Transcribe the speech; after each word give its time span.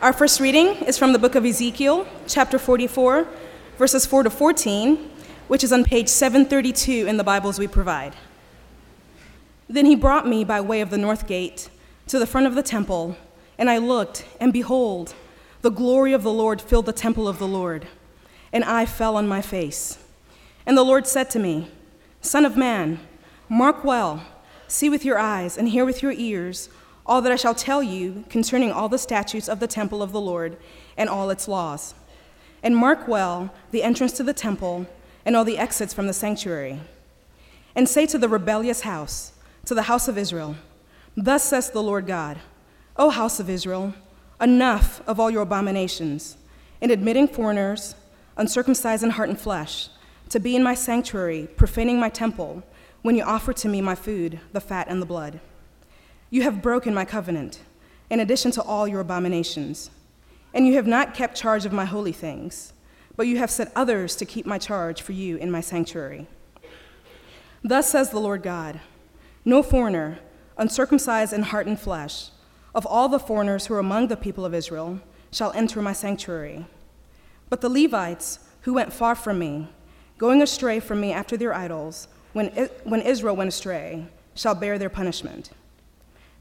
Our 0.00 0.12
first 0.12 0.38
reading 0.38 0.68
is 0.84 0.96
from 0.96 1.12
the 1.12 1.18
book 1.18 1.34
of 1.34 1.44
Ezekiel, 1.44 2.06
chapter 2.28 2.56
44, 2.56 3.26
verses 3.78 4.06
4 4.06 4.22
to 4.22 4.30
14, 4.30 5.10
which 5.48 5.64
is 5.64 5.72
on 5.72 5.82
page 5.82 6.06
732 6.06 7.08
in 7.08 7.16
the 7.16 7.24
Bibles 7.24 7.58
we 7.58 7.66
provide. 7.66 8.14
Then 9.68 9.86
he 9.86 9.96
brought 9.96 10.24
me 10.24 10.44
by 10.44 10.60
way 10.60 10.82
of 10.82 10.90
the 10.90 10.98
north 10.98 11.26
gate 11.26 11.68
to 12.06 12.20
the 12.20 12.28
front 12.28 12.46
of 12.46 12.54
the 12.54 12.62
temple, 12.62 13.16
and 13.58 13.68
I 13.68 13.78
looked, 13.78 14.24
and 14.38 14.52
behold, 14.52 15.16
the 15.62 15.70
glory 15.70 16.12
of 16.12 16.22
the 16.22 16.32
Lord 16.32 16.60
filled 16.62 16.86
the 16.86 16.92
temple 16.92 17.26
of 17.26 17.40
the 17.40 17.48
Lord, 17.48 17.88
and 18.52 18.62
I 18.62 18.86
fell 18.86 19.16
on 19.16 19.26
my 19.26 19.42
face. 19.42 19.98
And 20.64 20.78
the 20.78 20.84
Lord 20.84 21.08
said 21.08 21.28
to 21.30 21.40
me, 21.40 21.72
Son 22.20 22.44
of 22.44 22.56
man, 22.56 23.00
mark 23.48 23.82
well, 23.82 24.24
see 24.68 24.88
with 24.88 25.04
your 25.04 25.18
eyes, 25.18 25.58
and 25.58 25.70
hear 25.70 25.84
with 25.84 26.04
your 26.04 26.12
ears 26.12 26.68
all 27.08 27.22
that 27.22 27.32
I 27.32 27.36
shall 27.36 27.54
tell 27.54 27.82
you 27.82 28.24
concerning 28.28 28.70
all 28.70 28.88
the 28.88 28.98
statutes 28.98 29.48
of 29.48 29.60
the 29.60 29.66
temple 29.66 30.02
of 30.02 30.12
the 30.12 30.20
Lord 30.20 30.58
and 30.96 31.08
all 31.08 31.30
its 31.30 31.48
laws. 31.48 31.94
And 32.62 32.76
mark 32.76 33.08
well 33.08 33.52
the 33.70 33.82
entrance 33.82 34.12
to 34.12 34.22
the 34.22 34.34
temple 34.34 34.86
and 35.24 35.34
all 35.34 35.44
the 35.44 35.58
exits 35.58 35.94
from 35.94 36.06
the 36.06 36.12
sanctuary. 36.12 36.80
And 37.74 37.88
say 37.88 38.06
to 38.06 38.18
the 38.18 38.28
rebellious 38.28 38.82
house, 38.82 39.32
to 39.64 39.74
the 39.74 39.82
house 39.82 40.06
of 40.06 40.18
Israel, 40.18 40.56
Thus 41.16 41.44
says 41.44 41.70
the 41.70 41.82
Lord 41.82 42.06
God, 42.06 42.38
O 42.96 43.10
house 43.10 43.40
of 43.40 43.48
Israel, 43.48 43.94
enough 44.40 45.00
of 45.06 45.18
all 45.18 45.30
your 45.30 45.42
abominations, 45.42 46.36
in 46.80 46.90
admitting 46.90 47.26
foreigners, 47.26 47.94
uncircumcised 48.36 49.02
in 49.02 49.10
heart 49.10 49.28
and 49.28 49.40
flesh, 49.40 49.88
to 50.28 50.38
be 50.38 50.54
in 50.54 50.62
my 50.62 50.74
sanctuary, 50.74 51.48
profaning 51.56 51.98
my 51.98 52.08
temple, 52.08 52.62
when 53.02 53.16
you 53.16 53.22
offer 53.22 53.52
to 53.52 53.68
me 53.68 53.80
my 53.80 53.94
food, 53.94 54.40
the 54.52 54.60
fat 54.60 54.88
and 54.88 55.00
the 55.00 55.06
blood. 55.06 55.40
You 56.30 56.42
have 56.42 56.62
broken 56.62 56.94
my 56.94 57.04
covenant, 57.04 57.60
in 58.10 58.20
addition 58.20 58.50
to 58.52 58.62
all 58.62 58.86
your 58.86 59.00
abominations. 59.00 59.90
And 60.52 60.66
you 60.66 60.74
have 60.74 60.86
not 60.86 61.14
kept 61.14 61.36
charge 61.36 61.64
of 61.64 61.72
my 61.72 61.84
holy 61.84 62.12
things, 62.12 62.72
but 63.16 63.26
you 63.26 63.38
have 63.38 63.50
set 63.50 63.72
others 63.74 64.16
to 64.16 64.24
keep 64.24 64.46
my 64.46 64.58
charge 64.58 65.02
for 65.02 65.12
you 65.12 65.36
in 65.36 65.50
my 65.50 65.60
sanctuary. 65.60 66.26
Thus 67.62 67.90
says 67.90 68.10
the 68.10 68.20
Lord 68.20 68.42
God 68.42 68.80
No 69.44 69.62
foreigner, 69.62 70.18
uncircumcised 70.56 71.32
in 71.32 71.42
heart 71.42 71.66
and 71.66 71.78
flesh, 71.78 72.30
of 72.74 72.86
all 72.86 73.08
the 73.08 73.18
foreigners 73.18 73.66
who 73.66 73.74
are 73.74 73.78
among 73.80 74.08
the 74.08 74.16
people 74.16 74.44
of 74.44 74.54
Israel, 74.54 75.00
shall 75.30 75.52
enter 75.52 75.82
my 75.82 75.92
sanctuary. 75.92 76.66
But 77.48 77.60
the 77.60 77.68
Levites, 77.68 78.40
who 78.62 78.74
went 78.74 78.92
far 78.92 79.14
from 79.14 79.38
me, 79.38 79.68
going 80.18 80.42
astray 80.42 80.80
from 80.80 81.00
me 81.00 81.12
after 81.12 81.36
their 81.36 81.54
idols, 81.54 82.08
when, 82.32 82.48
when 82.84 83.00
Israel 83.00 83.36
went 83.36 83.48
astray, 83.48 84.06
shall 84.34 84.54
bear 84.54 84.78
their 84.78 84.90
punishment. 84.90 85.50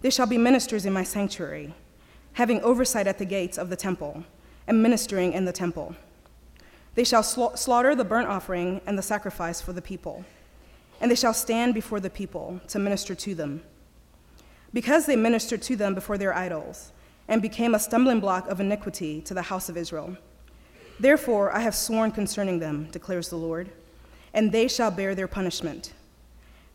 They 0.02 0.09
shall 0.09 0.28
be 0.28 0.38
ministers 0.38 0.86
in 0.86 0.94
my 0.94 1.03
sanctuary, 1.03 1.73
having 2.34 2.62
oversight 2.62 3.08
at 3.08 3.17
the 3.17 3.26
gates 3.26 3.58
of 3.58 3.70
the 3.70 3.76
temple, 3.76 4.23
and 4.67 4.84
ministering 4.84 5.34
in 5.34 5.45
the 5.45 5.52
temple. 5.52 5.95
They 6.95 7.03
shall 7.03 7.23
sla- 7.23 7.58
slaughter 7.58 7.95
the 7.95 8.06
burnt 8.06 8.28
offering 8.28 8.81
and 8.86 8.98
the 8.98 9.03
sacrifice 9.03 9.62
for 9.62 9.73
the 9.73 9.81
people, 9.81 10.23
and 11.02 11.09
they 11.09 11.16
shall 11.16 11.34
stand 11.34 11.73
before 11.73 12.00
the 12.00 12.09
people 12.09 12.62
to 12.68 12.80
minister 12.80 13.16
to 13.16 13.34
them. 13.34 13.64
Because 14.73 15.06
they 15.06 15.16
ministered 15.16 15.62
to 15.64 15.75
them 15.75 15.95
before 15.95 16.18
their 16.18 16.34
idols, 16.34 16.92
and 17.28 17.42
became 17.42 17.73
a 17.73 17.80
stumbling 17.80 18.20
block 18.20 18.48
of 18.48 18.59
iniquity 18.59 19.22
to 19.22 19.34
the 19.34 19.44
house 19.44 19.68
of 19.68 19.78
Israel. 19.78 20.16
Therefore 21.00 21.52
I 21.52 21.59
have 21.59 21.75
sworn 21.75 22.12
concerning 22.12 22.59
them, 22.59 22.88
declares 22.92 23.30
the 23.30 23.36
Lord, 23.36 23.70
and 24.34 24.52
they 24.52 24.68
shall 24.68 24.92
bear 24.92 25.16
their 25.16 25.28
punishment. 25.28 25.94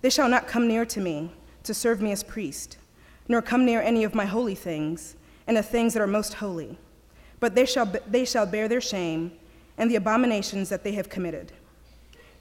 They 0.00 0.10
shall 0.10 0.28
not 0.28 0.48
come 0.48 0.66
near 0.66 0.84
to 0.86 1.00
me 1.00 1.30
to 1.62 1.72
serve 1.72 2.00
me 2.00 2.12
as 2.12 2.22
priest 2.22 2.78
nor 3.28 3.42
come 3.42 3.64
near 3.64 3.80
any 3.80 4.04
of 4.04 4.14
my 4.14 4.24
holy 4.24 4.54
things 4.54 5.16
and 5.46 5.56
the 5.56 5.62
things 5.62 5.94
that 5.94 6.02
are 6.02 6.06
most 6.06 6.34
holy. 6.34 6.78
But 7.40 7.54
they 7.54 7.66
shall, 7.66 7.92
they 8.06 8.24
shall 8.24 8.46
bear 8.46 8.68
their 8.68 8.80
shame 8.80 9.32
and 9.78 9.90
the 9.90 9.96
abominations 9.96 10.68
that 10.68 10.84
they 10.84 10.92
have 10.92 11.08
committed. 11.08 11.52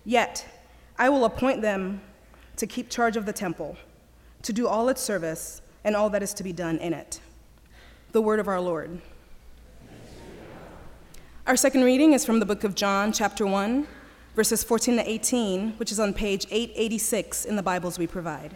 Yet 0.06 0.48
I 0.98 1.09
will 1.09 1.26
appoint 1.26 1.62
them 1.62 2.02
to 2.58 2.68
keep 2.68 2.90
charge 2.90 3.18
of 3.18 3.25
the 3.25 3.34
temple, 3.34 3.78
to 4.44 4.53
do 4.53 4.68
all 4.68 4.90
its 4.90 5.02
service 5.02 5.62
and 5.84 5.96
all 5.96 6.09
that 6.12 6.22
is 6.22 6.34
to 6.36 6.44
be 6.44 6.53
done 6.53 6.78
in 6.78 6.94
it. 6.94 7.20
The 8.12 8.22
word 8.22 8.40
of 8.40 8.47
our 8.47 8.62
Lord. 8.62 9.02
Our 11.47 11.56
second 11.56 11.84
reading 11.84 12.14
is 12.14 12.24
from 12.24 12.40
the 12.40 12.46
book 12.46 12.64
of 12.64 12.75
John, 12.75 13.12
chapter 13.12 13.47
1, 13.47 13.88
verses 14.36 14.64
14 14.64 14.97
to 14.97 15.09
18, 15.09 15.72
which 15.74 15.91
is 15.91 16.00
on 16.00 16.14
page 16.14 16.46
886 16.52 17.46
in 17.46 17.56
the 17.56 17.64
Bibles 17.64 17.97
we 17.97 18.06
provide. 18.06 18.56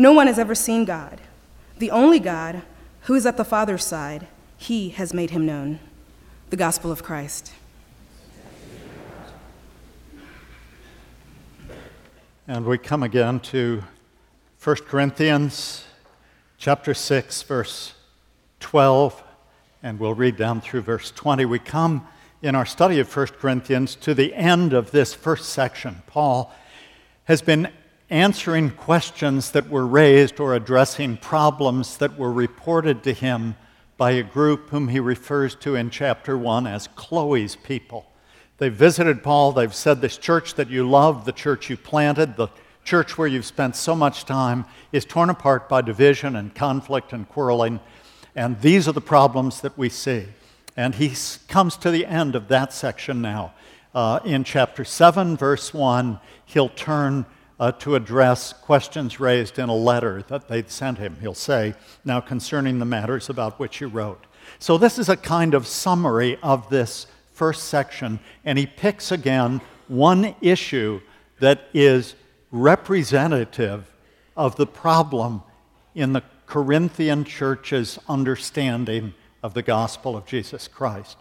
No 0.00 0.12
one 0.12 0.28
has 0.28 0.38
ever 0.38 0.54
seen 0.54 0.84
God. 0.84 1.20
The 1.78 1.90
only 1.90 2.20
God, 2.20 2.62
who 3.02 3.16
is 3.16 3.26
at 3.26 3.36
the 3.36 3.44
Father's 3.44 3.84
side, 3.84 4.28
he 4.56 4.90
has 4.90 5.12
made 5.12 5.30
him 5.30 5.44
known. 5.44 5.80
The 6.50 6.56
gospel 6.56 6.92
of 6.92 7.02
Christ. 7.02 7.52
And 12.46 12.64
we 12.64 12.78
come 12.78 13.02
again 13.02 13.40
to 13.40 13.82
1 14.62 14.76
Corinthians 14.86 15.84
chapter 16.58 16.94
6 16.94 17.42
verse 17.42 17.94
12 18.60 19.20
and 19.82 19.98
we'll 19.98 20.14
read 20.14 20.36
down 20.36 20.60
through 20.60 20.82
verse 20.82 21.10
20. 21.10 21.44
We 21.44 21.58
come 21.58 22.06
in 22.40 22.54
our 22.54 22.66
study 22.66 23.00
of 23.00 23.14
1 23.14 23.26
Corinthians 23.40 23.96
to 23.96 24.14
the 24.14 24.32
end 24.34 24.72
of 24.72 24.92
this 24.92 25.12
first 25.12 25.48
section. 25.48 26.02
Paul 26.06 26.54
has 27.24 27.42
been 27.42 27.72
answering 28.10 28.70
questions 28.70 29.50
that 29.50 29.68
were 29.68 29.86
raised 29.86 30.40
or 30.40 30.54
addressing 30.54 31.16
problems 31.16 31.98
that 31.98 32.18
were 32.18 32.32
reported 32.32 33.02
to 33.02 33.12
him 33.12 33.54
by 33.96 34.12
a 34.12 34.22
group 34.22 34.70
whom 34.70 34.88
he 34.88 35.00
refers 35.00 35.54
to 35.56 35.74
in 35.74 35.90
chapter 35.90 36.38
1 36.38 36.66
as 36.66 36.88
Chloe's 36.94 37.56
people. 37.56 38.10
They 38.56 38.70
visited 38.70 39.22
Paul. 39.22 39.52
They've 39.52 39.74
said, 39.74 40.00
This 40.00 40.16
church 40.16 40.54
that 40.54 40.70
you 40.70 40.88
love, 40.88 41.24
the 41.24 41.32
church 41.32 41.68
you 41.68 41.76
planted, 41.76 42.36
the 42.36 42.48
church 42.82 43.18
where 43.18 43.28
you've 43.28 43.44
spent 43.44 43.76
so 43.76 43.94
much 43.94 44.24
time, 44.24 44.64
is 44.90 45.04
torn 45.04 45.30
apart 45.30 45.68
by 45.68 45.82
division 45.82 46.34
and 46.34 46.54
conflict 46.54 47.12
and 47.12 47.28
quarreling. 47.28 47.80
And 48.34 48.60
these 48.60 48.88
are 48.88 48.92
the 48.92 49.00
problems 49.00 49.60
that 49.60 49.76
we 49.76 49.88
see. 49.88 50.26
And 50.76 50.94
he 50.94 51.12
comes 51.48 51.76
to 51.78 51.90
the 51.90 52.06
end 52.06 52.34
of 52.34 52.48
that 52.48 52.72
section 52.72 53.20
now. 53.20 53.52
Uh, 53.94 54.20
in 54.24 54.44
chapter 54.44 54.84
7, 54.84 55.36
verse 55.36 55.74
1, 55.74 56.20
he'll 56.46 56.68
turn 56.68 57.26
uh, 57.60 57.72
to 57.72 57.94
address 57.94 58.52
questions 58.52 59.18
raised 59.18 59.58
in 59.58 59.68
a 59.68 59.74
letter 59.74 60.22
that 60.28 60.48
they'd 60.48 60.70
sent 60.70 60.98
him. 60.98 61.16
He'll 61.20 61.34
say, 61.34 61.74
Now 62.04 62.20
concerning 62.20 62.78
the 62.78 62.84
matters 62.84 63.28
about 63.28 63.58
which 63.58 63.80
you 63.80 63.88
wrote. 63.88 64.24
So, 64.58 64.78
this 64.78 64.98
is 64.98 65.08
a 65.08 65.16
kind 65.16 65.54
of 65.54 65.66
summary 65.66 66.38
of 66.42 66.70
this 66.70 67.06
first 67.32 67.64
section, 67.64 68.20
and 68.44 68.58
he 68.58 68.66
picks 68.66 69.12
again 69.12 69.60
one 69.88 70.34
issue 70.40 71.00
that 71.40 71.68
is 71.72 72.14
representative 72.50 73.92
of 74.36 74.56
the 74.56 74.66
problem 74.66 75.42
in 75.94 76.12
the 76.12 76.22
Corinthian 76.46 77.24
church's 77.24 77.98
understanding 78.08 79.14
of 79.42 79.54
the 79.54 79.62
gospel 79.62 80.16
of 80.16 80.26
Jesus 80.26 80.66
Christ. 80.66 81.18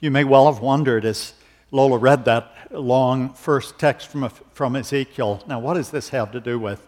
You 0.00 0.10
may 0.10 0.24
well 0.24 0.52
have 0.52 0.62
wondered 0.62 1.04
as 1.04 1.34
Lola 1.74 1.98
read 1.98 2.24
that 2.26 2.52
long 2.70 3.34
first 3.34 3.80
text 3.80 4.06
from, 4.06 4.28
from 4.52 4.76
Ezekiel. 4.76 5.42
Now, 5.48 5.58
what 5.58 5.74
does 5.74 5.90
this 5.90 6.10
have 6.10 6.30
to 6.30 6.40
do 6.40 6.56
with 6.56 6.86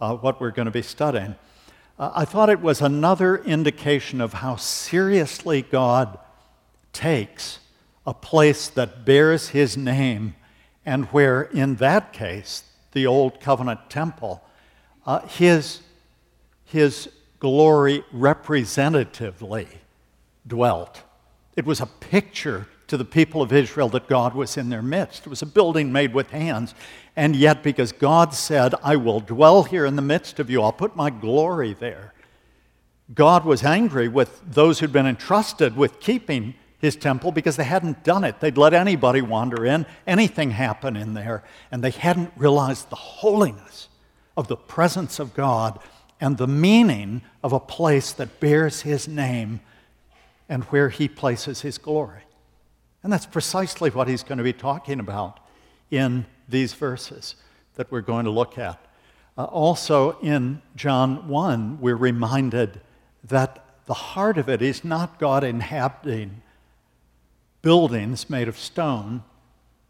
uh, 0.00 0.14
what 0.16 0.40
we're 0.40 0.52
going 0.52 0.64
to 0.64 0.72
be 0.72 0.80
studying? 0.80 1.34
Uh, 1.98 2.12
I 2.14 2.24
thought 2.24 2.48
it 2.48 2.62
was 2.62 2.80
another 2.80 3.36
indication 3.36 4.22
of 4.22 4.32
how 4.32 4.56
seriously 4.56 5.60
God 5.60 6.18
takes 6.94 7.58
a 8.06 8.14
place 8.14 8.68
that 8.68 9.04
bears 9.04 9.50
his 9.50 9.76
name, 9.76 10.34
and 10.86 11.04
where, 11.06 11.42
in 11.42 11.74
that 11.74 12.14
case, 12.14 12.64
the 12.92 13.06
Old 13.06 13.38
Covenant 13.38 13.90
temple, 13.90 14.42
uh, 15.04 15.20
his, 15.26 15.82
his 16.64 17.10
glory 17.38 18.02
representatively 18.10 19.68
dwelt. 20.46 21.02
It 21.54 21.66
was 21.66 21.82
a 21.82 21.86
picture 21.86 22.66
to 22.92 22.98
the 22.98 23.04
people 23.06 23.40
of 23.40 23.54
Israel 23.54 23.88
that 23.88 24.06
God 24.06 24.34
was 24.34 24.58
in 24.58 24.68
their 24.68 24.82
midst. 24.82 25.24
It 25.24 25.30
was 25.30 25.40
a 25.40 25.46
building 25.46 25.90
made 25.92 26.12
with 26.12 26.28
hands. 26.28 26.74
And 27.16 27.34
yet, 27.34 27.62
because 27.62 27.90
God 27.90 28.34
said, 28.34 28.74
I 28.82 28.96
will 28.96 29.20
dwell 29.20 29.62
here 29.62 29.86
in 29.86 29.96
the 29.96 30.02
midst 30.02 30.38
of 30.38 30.50
you, 30.50 30.60
I'll 30.60 30.74
put 30.74 30.94
my 30.94 31.08
glory 31.08 31.72
there, 31.72 32.12
God 33.14 33.46
was 33.46 33.64
angry 33.64 34.08
with 34.08 34.42
those 34.46 34.78
who'd 34.78 34.92
been 34.92 35.06
entrusted 35.06 35.74
with 35.74 36.00
keeping 36.00 36.52
his 36.80 36.94
temple 36.94 37.32
because 37.32 37.56
they 37.56 37.64
hadn't 37.64 38.04
done 38.04 38.24
it. 38.24 38.40
They'd 38.40 38.58
let 38.58 38.74
anybody 38.74 39.22
wander 39.22 39.64
in, 39.64 39.86
anything 40.06 40.50
happen 40.50 40.94
in 40.94 41.14
there, 41.14 41.44
and 41.70 41.82
they 41.82 41.92
hadn't 41.92 42.32
realized 42.36 42.90
the 42.90 42.96
holiness 42.96 43.88
of 44.36 44.48
the 44.48 44.56
presence 44.56 45.18
of 45.18 45.32
God 45.32 45.78
and 46.20 46.36
the 46.36 46.46
meaning 46.46 47.22
of 47.42 47.54
a 47.54 47.60
place 47.60 48.12
that 48.12 48.38
bears 48.38 48.82
his 48.82 49.08
name 49.08 49.60
and 50.46 50.64
where 50.64 50.90
he 50.90 51.08
places 51.08 51.62
his 51.62 51.78
glory. 51.78 52.24
And 53.02 53.12
that's 53.12 53.26
precisely 53.26 53.90
what 53.90 54.08
he's 54.08 54.22
going 54.22 54.38
to 54.38 54.44
be 54.44 54.52
talking 54.52 55.00
about 55.00 55.40
in 55.90 56.26
these 56.48 56.74
verses 56.74 57.34
that 57.74 57.90
we're 57.90 58.00
going 58.00 58.24
to 58.24 58.30
look 58.30 58.58
at. 58.58 58.84
Uh, 59.36 59.44
also, 59.44 60.18
in 60.20 60.60
John 60.76 61.26
1, 61.28 61.80
we're 61.80 61.96
reminded 61.96 62.80
that 63.24 63.64
the 63.86 63.94
heart 63.94 64.38
of 64.38 64.48
it 64.48 64.62
is 64.62 64.84
not 64.84 65.18
God 65.18 65.42
inhabiting 65.42 66.42
buildings 67.62 68.28
made 68.28 68.48
of 68.48 68.58
stone, 68.58 69.22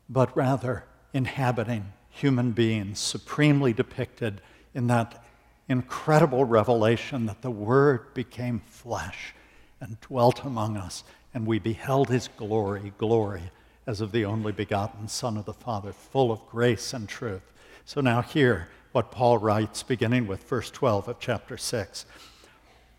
but 0.09 0.35
rather 0.37 0.85
inhabiting 1.13 1.93
human 2.09 2.53
beings, 2.53 2.99
supremely 2.99 3.73
depicted 3.73 4.41
in 4.75 4.87
that 4.87 5.23
incredible 5.69 6.45
revelation 6.45 7.27
that 7.27 7.43
the 7.43 7.51
Word 7.51 8.15
became 8.15 8.61
flesh 8.67 9.35
and 9.81 10.01
dwelt 10.01 10.45
among 10.45 10.77
us, 10.77 11.03
and 11.35 11.47
we 11.47 11.59
beheld 11.59 12.09
His 12.09 12.29
glory, 12.37 12.93
glory 12.99 13.51
as 13.87 14.01
of 14.01 14.13
the 14.13 14.25
only 14.25 14.53
begotten 14.53 15.09
Son 15.09 15.37
of 15.37 15.45
the 15.45 15.53
Father, 15.53 15.93
full 15.93 16.31
of 16.31 16.47
grace 16.47 16.93
and 16.93 17.09
truth. 17.09 17.53
So 17.85 18.01
now, 18.01 18.23
hear 18.23 18.69
what 18.93 19.11
Paul 19.11 19.39
writes, 19.39 19.83
beginning 19.83 20.27
with 20.27 20.45
verse 20.45 20.71
12 20.71 21.09
of 21.09 21.19
chapter 21.19 21.57
6. 21.57 22.07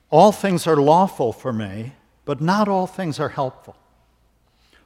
All 0.10 0.32
things 0.32 0.68
are 0.68 0.76
lawful 0.76 1.32
for 1.32 1.54
me, 1.54 1.94
but 2.26 2.42
not 2.42 2.68
all 2.68 2.88
things 2.88 3.20
are 3.20 3.30
helpful. 3.30 3.76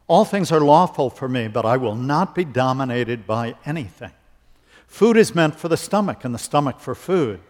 All 0.07 0.23
things 0.23 0.51
are 0.51 0.61
lawful 0.61 1.09
for 1.09 1.27
me, 1.27 1.47
but 1.47 1.65
I 1.65 1.77
will 1.77 1.95
not 1.95 2.33
be 2.35 2.45
dominated 2.45 3.27
by 3.27 3.55
anything. 3.65 4.11
Food 4.88 5.17
is 5.17 5.35
meant 5.35 5.55
for 5.55 5.67
the 5.67 5.75
stomach, 5.77 6.23
and 6.23 6.33
the 6.33 6.39
stomach 6.39 6.79
for 6.79 6.95
food, 6.95 7.41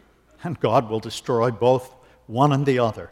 and 0.43 0.59
God 0.59 0.89
will 0.89 0.99
destroy 0.99 1.51
both 1.51 1.93
one 2.25 2.51
and 2.51 2.65
the 2.65 2.79
other. 2.79 3.11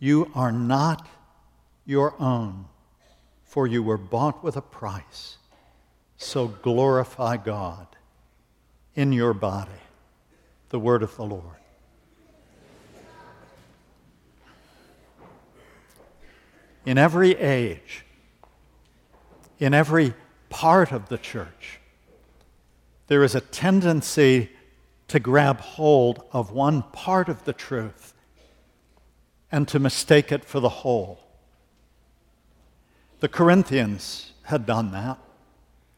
You 0.00 0.30
are 0.34 0.50
not 0.50 1.06
your 1.84 2.14
own, 2.18 2.64
for 3.44 3.66
you 3.66 3.82
were 3.82 3.98
bought 3.98 4.42
with 4.42 4.56
a 4.56 4.62
price. 4.62 5.36
So 6.16 6.48
glorify 6.48 7.36
God 7.36 7.86
in 8.94 9.12
your 9.12 9.34
body. 9.34 9.70
The 10.70 10.78
word 10.78 11.02
of 11.02 11.14
the 11.16 11.24
Lord. 11.24 11.44
In 16.86 16.96
every 16.96 17.36
age, 17.36 18.06
in 19.58 19.74
every 19.74 20.14
part 20.48 20.92
of 20.92 21.10
the 21.10 21.18
church, 21.18 21.78
there 23.08 23.22
is 23.22 23.34
a 23.34 23.40
tendency 23.40 24.50
to 25.08 25.20
grab 25.20 25.60
hold 25.60 26.24
of 26.32 26.52
one 26.52 26.82
part 26.92 27.28
of 27.28 27.44
the 27.44 27.52
truth 27.52 28.14
and 29.52 29.66
to 29.68 29.78
mistake 29.78 30.30
it 30.32 30.44
for 30.44 30.60
the 30.60 30.68
whole. 30.68 31.20
The 33.20 33.28
Corinthians 33.28 34.32
had 34.44 34.66
done 34.66 34.92
that. 34.92 35.18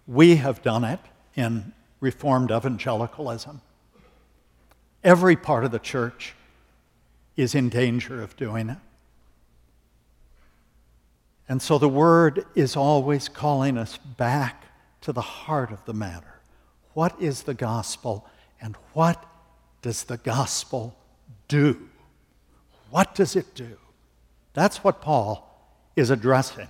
We 0.06 0.36
have 0.36 0.62
done 0.62 0.84
it 0.84 1.00
in 1.36 1.72
Reformed 2.00 2.50
evangelicalism. 2.50 3.60
Every 5.04 5.36
part 5.36 5.64
of 5.64 5.70
the 5.70 5.78
church 5.78 6.34
is 7.36 7.54
in 7.54 7.68
danger 7.68 8.20
of 8.20 8.36
doing 8.36 8.70
it. 8.70 8.78
And 11.48 11.60
so 11.60 11.78
the 11.78 11.88
word 11.88 12.44
is 12.54 12.76
always 12.76 13.28
calling 13.28 13.76
us 13.78 13.98
back 13.98 14.64
to 15.02 15.12
the 15.12 15.20
heart 15.20 15.70
of 15.70 15.84
the 15.84 15.94
matter. 15.94 16.40
What 16.94 17.20
is 17.20 17.42
the 17.42 17.54
gospel 17.54 18.26
and 18.60 18.76
what 18.94 19.24
does 19.82 20.04
the 20.04 20.16
gospel 20.16 20.96
do? 21.48 21.88
What 22.92 23.14
does 23.14 23.36
it 23.36 23.54
do? 23.54 23.78
That's 24.52 24.84
what 24.84 25.00
Paul 25.00 25.48
is 25.96 26.10
addressing 26.10 26.68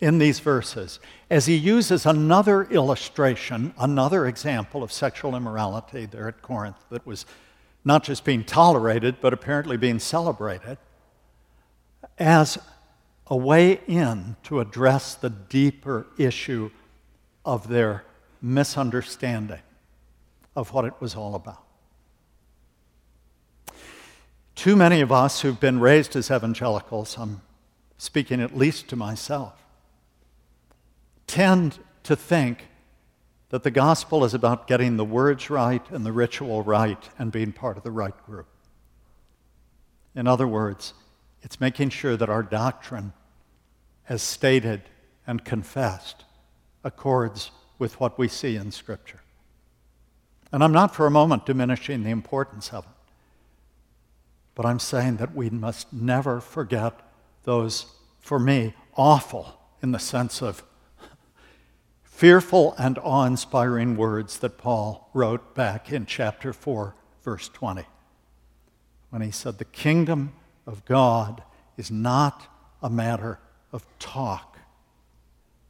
in 0.00 0.16
these 0.16 0.40
verses 0.40 0.98
as 1.28 1.44
he 1.44 1.56
uses 1.56 2.06
another 2.06 2.62
illustration, 2.64 3.74
another 3.78 4.26
example 4.26 4.82
of 4.82 4.90
sexual 4.90 5.36
immorality 5.36 6.06
there 6.06 6.26
at 6.26 6.40
Corinth 6.40 6.78
that 6.88 7.06
was 7.06 7.26
not 7.84 8.02
just 8.02 8.24
being 8.24 8.44
tolerated, 8.44 9.16
but 9.20 9.34
apparently 9.34 9.76
being 9.76 9.98
celebrated, 9.98 10.78
as 12.18 12.56
a 13.26 13.36
way 13.36 13.82
in 13.86 14.36
to 14.44 14.60
address 14.60 15.16
the 15.16 15.28
deeper 15.28 16.06
issue 16.16 16.70
of 17.44 17.68
their 17.68 18.04
misunderstanding 18.40 19.60
of 20.56 20.72
what 20.72 20.86
it 20.86 20.94
was 20.98 21.14
all 21.14 21.34
about. 21.34 21.67
Too 24.58 24.74
many 24.74 25.02
of 25.02 25.12
us 25.12 25.42
who've 25.42 25.60
been 25.60 25.78
raised 25.78 26.16
as 26.16 26.32
evangelicals, 26.32 27.16
I'm 27.16 27.42
speaking 27.96 28.40
at 28.40 28.56
least 28.56 28.88
to 28.88 28.96
myself, 28.96 29.54
tend 31.28 31.78
to 32.02 32.16
think 32.16 32.66
that 33.50 33.62
the 33.62 33.70
gospel 33.70 34.24
is 34.24 34.34
about 34.34 34.66
getting 34.66 34.96
the 34.96 35.04
words 35.04 35.48
right 35.48 35.88
and 35.92 36.04
the 36.04 36.10
ritual 36.10 36.64
right 36.64 37.08
and 37.20 37.30
being 37.30 37.52
part 37.52 37.76
of 37.76 37.84
the 37.84 37.92
right 37.92 38.26
group. 38.26 38.48
In 40.16 40.26
other 40.26 40.48
words, 40.48 40.92
it's 41.40 41.60
making 41.60 41.90
sure 41.90 42.16
that 42.16 42.28
our 42.28 42.42
doctrine, 42.42 43.12
as 44.08 44.22
stated 44.22 44.82
and 45.24 45.44
confessed, 45.44 46.24
accords 46.82 47.52
with 47.78 48.00
what 48.00 48.18
we 48.18 48.26
see 48.26 48.56
in 48.56 48.72
Scripture. 48.72 49.20
And 50.50 50.64
I'm 50.64 50.72
not 50.72 50.96
for 50.96 51.06
a 51.06 51.12
moment 51.12 51.46
diminishing 51.46 52.02
the 52.02 52.10
importance 52.10 52.72
of 52.72 52.86
it, 52.86 52.90
but 54.58 54.66
I'm 54.66 54.80
saying 54.80 55.18
that 55.18 55.36
we 55.36 55.50
must 55.50 55.92
never 55.92 56.40
forget 56.40 56.98
those, 57.44 57.86
for 58.18 58.40
me, 58.40 58.74
awful 58.96 59.56
in 59.80 59.92
the 59.92 60.00
sense 60.00 60.42
of 60.42 60.64
fearful 62.02 62.74
and 62.76 62.98
awe 62.98 63.22
inspiring 63.22 63.96
words 63.96 64.40
that 64.40 64.58
Paul 64.58 65.10
wrote 65.14 65.54
back 65.54 65.92
in 65.92 66.06
chapter 66.06 66.52
4, 66.52 66.96
verse 67.22 67.48
20, 67.50 67.84
when 69.10 69.22
he 69.22 69.30
said, 69.30 69.58
The 69.58 69.64
kingdom 69.64 70.32
of 70.66 70.84
God 70.84 71.44
is 71.76 71.92
not 71.92 72.48
a 72.82 72.90
matter 72.90 73.38
of 73.70 73.86
talk, 74.00 74.58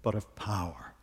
but 0.01 0.15
of 0.15 0.35
power. 0.35 0.95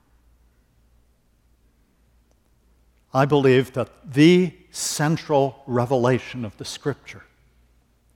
I 3.13 3.25
believe 3.25 3.73
that 3.73 4.11
the 4.11 4.55
central 4.71 5.61
revelation 5.67 6.45
of 6.45 6.57
the 6.57 6.65
scripture 6.65 7.21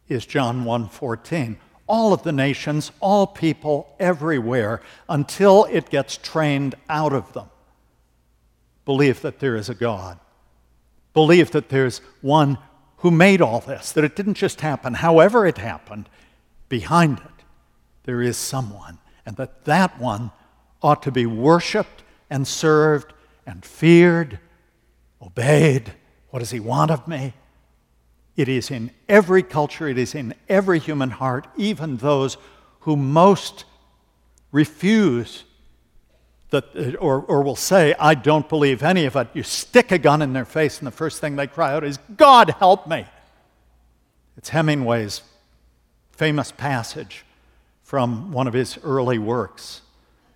is 0.10 0.26
John 0.26 0.66
1:14 0.66 1.58
all 1.90 2.14
of 2.14 2.22
the 2.22 2.32
nations, 2.32 2.92
all 3.00 3.26
people, 3.26 3.96
everywhere, 4.00 4.80
until 5.10 5.66
it 5.66 5.90
gets 5.90 6.18
trained 6.18 6.76
out 6.88 7.12
of 7.12 7.34
them. 7.34 7.50
Believe 8.86 9.22
that 9.22 9.40
there 9.40 9.56
is 9.56 9.70
a 9.70 9.74
God. 9.74 10.20
Believe 11.14 11.50
that 11.52 11.70
there's 11.70 11.98
one 12.22 12.60
who 12.98 13.10
made 13.10 13.42
all 13.42 13.60
this, 13.60 13.92
that 13.94 14.04
it 14.04 14.16
didn't 14.16 14.36
just 14.36 14.62
happen, 14.62 14.94
however 14.94 15.48
it 15.48 15.58
happened, 15.58 16.08
behind 16.70 17.18
it 17.18 17.44
there 18.04 18.22
is 18.22 18.38
someone, 18.38 19.00
and 19.26 19.36
that 19.38 19.66
that 19.66 20.00
one 20.00 20.32
ought 20.84 21.02
to 21.04 21.12
be 21.12 21.26
worshiped 21.26 22.04
and 22.30 22.48
served 22.48 23.14
and 23.48 23.66
feared, 23.66 24.40
obeyed. 25.22 25.94
What 26.30 26.40
does 26.40 26.52
he 26.52 26.60
want 26.60 26.92
of 26.92 27.08
me? 27.08 27.34
It 28.40 28.48
is 28.48 28.72
in 28.72 28.92
every 29.10 29.44
culture, 29.44 29.90
it 29.90 29.98
is 29.98 30.16
in 30.16 30.34
every 30.48 30.80
human 30.80 31.10
heart, 31.10 31.46
even 31.58 31.98
those 31.98 32.38
who 32.80 32.96
most 32.96 33.66
refuse 34.54 35.44
that, 36.50 36.64
uh, 36.74 36.98
or, 37.00 37.20
or 37.20 37.44
will 37.44 37.58
say, 37.58 37.94
I 38.00 38.14
don't 38.14 38.48
believe 38.48 38.82
any 38.82 39.04
of 39.04 39.18
it. 39.18 39.28
You 39.34 39.44
stick 39.44 39.92
a 39.92 39.98
gun 39.98 40.22
in 40.22 40.32
their 40.32 40.46
face, 40.46 40.78
and 40.78 40.88
the 40.88 40.92
first 40.92 41.20
thing 41.20 41.36
they 41.36 41.48
cry 41.48 41.74
out 41.74 41.84
is, 41.84 42.00
God 42.16 42.52
help 42.52 42.88
me. 42.88 43.06
It's 44.38 44.48
Hemingway's 44.48 45.22
famous 46.14 46.54
passage 46.54 47.26
from 47.84 48.32
one 48.32 48.48
of 48.48 48.54
his 48.54 48.78
early 48.86 49.20
works, 49.20 49.82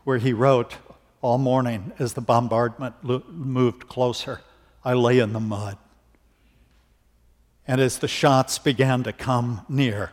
where 0.03 0.17
he 0.17 0.33
wrote 0.33 0.75
all 1.21 1.37
morning 1.37 1.93
as 1.99 2.15
the 2.15 2.21
bombardment 2.21 2.95
lo- 3.01 3.23
moved 3.29 3.87
closer, 3.87 4.41
I 4.83 4.91
lay 4.91 5.19
in 5.19 5.31
the 5.31 5.39
mud. 5.39 5.77
And 7.67 7.79
as 7.79 7.99
the 7.99 8.07
shots 8.07 8.59
began 8.59 9.03
to 9.03 9.13
come 9.13 9.65
near, 9.69 10.11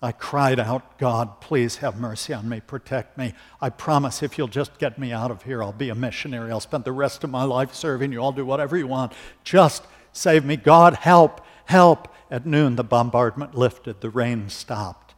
I 0.00 0.12
cried 0.12 0.60
out, 0.60 0.98
God, 0.98 1.40
please 1.40 1.76
have 1.76 1.98
mercy 1.98 2.34
on 2.34 2.48
me, 2.48 2.60
protect 2.60 3.16
me. 3.16 3.32
I 3.60 3.70
promise 3.70 4.22
if 4.22 4.36
you'll 4.36 4.48
just 4.48 4.78
get 4.78 4.98
me 4.98 5.12
out 5.12 5.30
of 5.30 5.44
here, 5.44 5.62
I'll 5.62 5.72
be 5.72 5.88
a 5.88 5.94
missionary. 5.94 6.50
I'll 6.50 6.60
spend 6.60 6.84
the 6.84 6.92
rest 6.92 7.24
of 7.24 7.30
my 7.30 7.42
life 7.42 7.74
serving 7.74 8.12
you. 8.12 8.22
I'll 8.22 8.30
do 8.32 8.44
whatever 8.44 8.76
you 8.76 8.86
want. 8.86 9.14
Just 9.44 9.84
save 10.12 10.44
me. 10.44 10.56
God, 10.56 10.94
help, 10.94 11.40
help. 11.64 12.08
At 12.30 12.46
noon, 12.46 12.76
the 12.76 12.84
bombardment 12.84 13.54
lifted, 13.54 14.00
the 14.00 14.10
rain 14.10 14.48
stopped. 14.48 15.14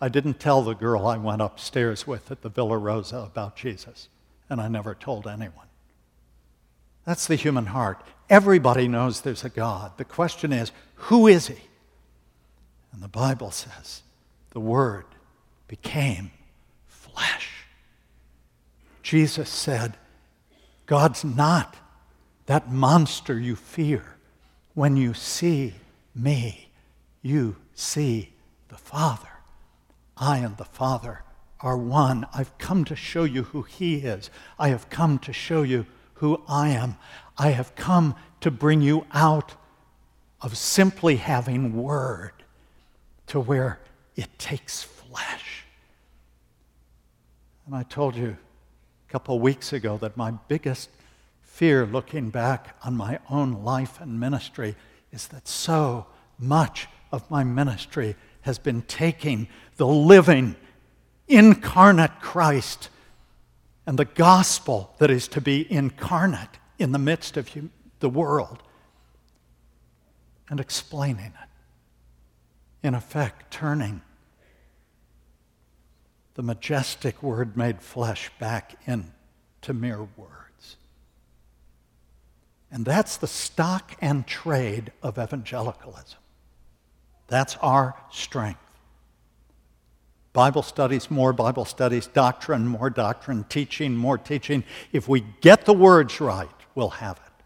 I 0.00 0.08
didn't 0.08 0.40
tell 0.40 0.62
the 0.62 0.74
girl 0.74 1.06
I 1.06 1.16
went 1.16 1.42
upstairs 1.42 2.06
with 2.06 2.30
at 2.30 2.42
the 2.42 2.48
Villa 2.48 2.78
Rossa 2.78 3.18
about 3.18 3.56
Jesus, 3.56 4.08
and 4.48 4.60
I 4.60 4.68
never 4.68 4.94
told 4.94 5.26
anyone. 5.26 5.66
That's 7.04 7.26
the 7.26 7.36
human 7.36 7.66
heart. 7.66 8.02
Everybody 8.30 8.88
knows 8.88 9.20
there's 9.20 9.44
a 9.44 9.50
God. 9.50 9.92
The 9.98 10.04
question 10.04 10.52
is, 10.52 10.72
who 10.94 11.26
is 11.26 11.48
he? 11.48 11.56
And 12.92 13.02
the 13.02 13.08
Bible 13.08 13.50
says, 13.50 14.02
the 14.50 14.60
Word 14.60 15.04
became 15.68 16.30
flesh. 16.86 17.50
Jesus 19.02 19.50
said, 19.50 19.96
God's 20.86 21.24
not 21.24 21.76
that 22.46 22.70
monster 22.70 23.38
you 23.38 23.56
fear. 23.56 24.04
When 24.74 24.96
you 24.96 25.14
see 25.14 25.74
me, 26.14 26.70
you 27.22 27.56
see 27.74 28.32
the 28.68 28.76
Father. 28.76 29.28
I 30.16 30.38
and 30.38 30.56
the 30.56 30.64
Father 30.64 31.22
are 31.60 31.76
one. 31.76 32.26
I've 32.32 32.56
come 32.58 32.84
to 32.84 32.96
show 32.96 33.24
you 33.24 33.44
who 33.44 33.62
He 33.62 33.96
is. 33.96 34.30
I 34.58 34.68
have 34.68 34.90
come 34.90 35.18
to 35.20 35.32
show 35.32 35.62
you 35.62 35.86
who 36.14 36.42
I 36.46 36.68
am. 36.68 36.96
I 37.36 37.50
have 37.50 37.74
come 37.74 38.14
to 38.40 38.50
bring 38.50 38.80
you 38.82 39.06
out 39.12 39.54
of 40.44 40.58
simply 40.58 41.16
having 41.16 41.72
Word 41.72 42.32
to 43.28 43.40
where 43.40 43.80
it 44.14 44.38
takes 44.38 44.82
flesh. 44.82 45.64
And 47.64 47.74
I 47.74 47.82
told 47.82 48.14
you 48.14 48.36
a 49.08 49.10
couple 49.10 49.40
weeks 49.40 49.72
ago 49.72 49.96
that 49.96 50.18
my 50.18 50.32
biggest 50.46 50.90
fear 51.40 51.86
looking 51.86 52.28
back 52.28 52.76
on 52.84 52.94
my 52.94 53.20
own 53.30 53.64
life 53.64 53.98
and 54.02 54.20
ministry 54.20 54.76
is 55.12 55.28
that 55.28 55.48
so 55.48 56.06
much 56.38 56.88
of 57.10 57.28
my 57.30 57.42
ministry 57.42 58.14
has 58.42 58.58
been 58.58 58.82
taking 58.82 59.48
the 59.78 59.86
living, 59.86 60.56
incarnate 61.26 62.20
Christ 62.20 62.90
and 63.86 63.98
the 63.98 64.04
gospel 64.04 64.94
that 64.98 65.10
is 65.10 65.26
to 65.28 65.40
be 65.40 65.72
incarnate 65.72 66.58
in 66.78 66.92
the 66.92 66.98
midst 66.98 67.38
of 67.38 67.50
the 68.00 68.10
world 68.10 68.62
and 70.48 70.60
explaining 70.60 71.26
it 71.26 71.48
in 72.86 72.94
effect, 72.94 73.50
turning 73.50 74.02
the 76.34 76.42
majestic 76.42 77.22
word 77.22 77.56
made 77.56 77.80
flesh 77.80 78.30
back 78.38 78.76
into 78.86 79.72
mere 79.72 80.06
words. 80.16 80.76
And 82.70 82.84
that's 82.84 83.16
the 83.16 83.26
stock 83.26 83.96
and 84.00 84.26
trade 84.26 84.92
of 85.02 85.16
evangelicalism. 85.16 86.18
That's 87.28 87.56
our 87.58 87.96
strength. 88.10 88.60
Bible 90.32 90.62
studies, 90.62 91.10
more 91.10 91.32
Bible 91.32 91.64
studies, 91.64 92.08
doctrine, 92.08 92.66
more 92.66 92.90
doctrine, 92.90 93.44
teaching, 93.48 93.94
more 93.94 94.18
teaching. 94.18 94.64
If 94.92 95.08
we 95.08 95.24
get 95.40 95.64
the 95.64 95.72
words 95.72 96.20
right, 96.20 96.50
we'll 96.74 96.90
have 96.90 97.16
it. 97.24 97.44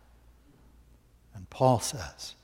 And 1.35 1.49
Paul 1.51 1.81
says, 1.81 2.35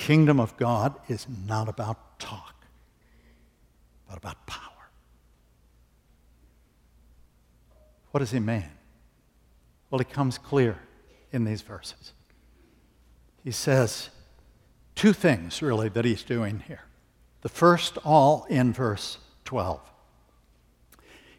kingdom 0.00 0.40
of 0.40 0.56
God 0.56 0.94
is 1.08 1.26
not 1.46 1.68
about 1.68 2.18
talk, 2.18 2.64
but 4.08 4.16
about 4.16 4.46
power. 4.46 4.88
What 8.10 8.20
does 8.20 8.30
he 8.30 8.40
mean? 8.40 8.70
Well, 9.90 10.00
it 10.00 10.08
comes 10.08 10.38
clear 10.38 10.78
in 11.32 11.44
these 11.44 11.60
verses. 11.60 12.14
He 13.44 13.50
says 13.50 14.08
two 14.94 15.12
things, 15.12 15.60
really, 15.60 15.90
that 15.90 16.06
he's 16.06 16.22
doing 16.22 16.64
here. 16.66 16.84
The 17.42 17.50
first, 17.50 17.98
all 18.02 18.46
in 18.48 18.72
verse 18.72 19.18
12. 19.44 19.80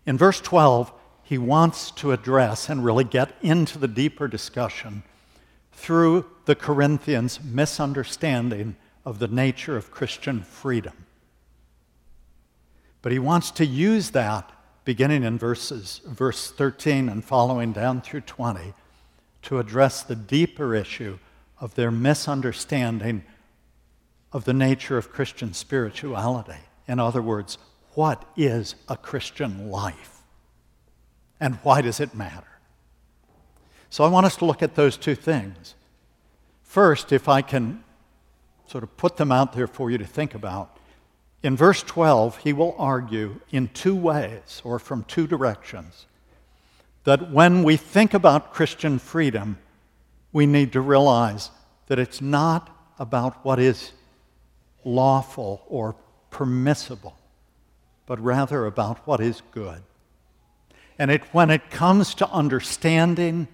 In 0.05 0.19
verse 0.19 0.39
12, 0.39 0.93
he 1.23 1.39
wants 1.39 1.89
to 1.91 2.11
address 2.11 2.69
and 2.69 2.85
really 2.85 3.05
get 3.05 3.35
into 3.41 3.79
the 3.79 3.87
deeper 3.87 4.27
discussion 4.27 5.01
through 5.71 6.25
the 6.45 6.55
Corinthians' 6.55 7.39
misunderstanding 7.43 8.75
of 9.05 9.19
the 9.19 9.27
nature 9.27 9.77
of 9.77 9.91
Christian 9.91 10.41
freedom. 10.41 11.05
But 13.01 13.11
he 13.11 13.19
wants 13.19 13.51
to 13.51 13.65
use 13.65 14.11
that, 14.11 14.51
beginning 14.85 15.23
in 15.23 15.37
verses, 15.37 16.01
verse 16.05 16.51
13 16.51 17.09
and 17.09 17.23
following 17.23 17.71
down 17.71 18.01
through 18.01 18.21
20, 18.21 18.73
to 19.43 19.59
address 19.59 20.03
the 20.03 20.15
deeper 20.15 20.75
issue 20.75 21.17
of 21.59 21.75
their 21.75 21.91
misunderstanding 21.91 23.23
of 24.31 24.45
the 24.45 24.53
nature 24.53 24.97
of 24.97 25.11
Christian 25.11 25.53
spirituality. 25.53 26.59
In 26.87 26.99
other 26.99 27.21
words, 27.21 27.57
what 27.93 28.25
is 28.37 28.75
a 28.87 28.97
Christian 28.97 29.69
life? 29.69 30.19
And 31.39 31.55
why 31.63 31.81
does 31.81 31.99
it 31.99 32.15
matter? 32.15 32.50
So 33.91 34.05
I 34.05 34.07
want 34.07 34.25
us 34.25 34.37
to 34.37 34.45
look 34.45 34.63
at 34.63 34.75
those 34.75 34.95
two 34.95 35.15
things. 35.15 35.75
First, 36.63 37.11
if 37.11 37.27
I 37.27 37.41
can 37.41 37.83
sort 38.65 38.85
of 38.85 38.95
put 38.95 39.17
them 39.17 39.33
out 39.33 39.51
there 39.51 39.67
for 39.67 39.91
you 39.91 39.97
to 39.97 40.05
think 40.05 40.33
about, 40.33 40.77
in 41.43 41.57
verse 41.57 41.83
12, 41.83 42.37
he 42.37 42.53
will 42.53 42.73
argue 42.77 43.41
in 43.51 43.67
two 43.67 43.95
ways 43.95 44.61
or 44.63 44.79
from 44.79 45.03
two 45.03 45.27
directions 45.27 46.05
that 47.03 47.31
when 47.31 47.63
we 47.63 47.75
think 47.75 48.13
about 48.13 48.53
Christian 48.53 48.97
freedom, 48.97 49.57
we 50.31 50.45
need 50.45 50.71
to 50.71 50.79
realize 50.79 51.51
that 51.87 51.99
it's 51.99 52.21
not 52.21 52.73
about 52.97 53.43
what 53.43 53.59
is 53.59 53.91
lawful 54.85 55.63
or 55.67 55.97
permissible, 56.29 57.17
but 58.05 58.23
rather 58.23 58.65
about 58.65 59.05
what 59.05 59.19
is 59.19 59.41
good. 59.51 59.81
And 60.97 61.11
it, 61.11 61.23
when 61.33 61.49
it 61.49 61.69
comes 61.69 62.13
to 62.15 62.29
understanding 62.29 63.49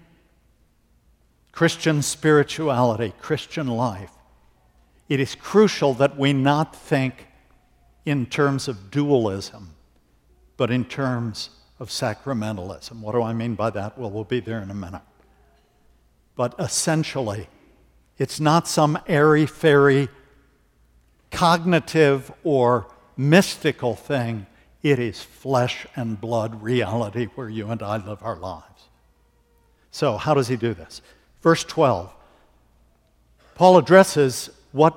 Christian 1.58 2.02
spirituality, 2.02 3.12
Christian 3.20 3.66
life, 3.66 4.12
it 5.08 5.18
is 5.18 5.34
crucial 5.34 5.92
that 5.94 6.16
we 6.16 6.32
not 6.32 6.76
think 6.76 7.26
in 8.04 8.26
terms 8.26 8.68
of 8.68 8.92
dualism, 8.92 9.70
but 10.56 10.70
in 10.70 10.84
terms 10.84 11.50
of 11.80 11.88
sacramentalism. 11.88 13.00
What 13.00 13.10
do 13.10 13.22
I 13.22 13.32
mean 13.32 13.56
by 13.56 13.70
that? 13.70 13.98
Well, 13.98 14.08
we'll 14.08 14.22
be 14.22 14.38
there 14.38 14.62
in 14.62 14.70
a 14.70 14.74
minute. 14.74 15.02
But 16.36 16.54
essentially, 16.60 17.48
it's 18.18 18.38
not 18.38 18.68
some 18.68 18.96
airy 19.08 19.46
fairy 19.46 20.06
cognitive 21.32 22.30
or 22.44 22.86
mystical 23.16 23.96
thing. 23.96 24.46
It 24.84 25.00
is 25.00 25.20
flesh 25.22 25.88
and 25.96 26.20
blood 26.20 26.62
reality 26.62 27.24
where 27.34 27.48
you 27.48 27.68
and 27.70 27.82
I 27.82 27.96
live 27.96 28.22
our 28.22 28.36
lives. 28.36 28.84
So, 29.90 30.18
how 30.18 30.34
does 30.34 30.46
he 30.46 30.56
do 30.56 30.72
this? 30.72 31.02
Verse 31.42 31.64
12. 31.64 32.12
Paul 33.54 33.78
addresses 33.78 34.50
what 34.72 34.96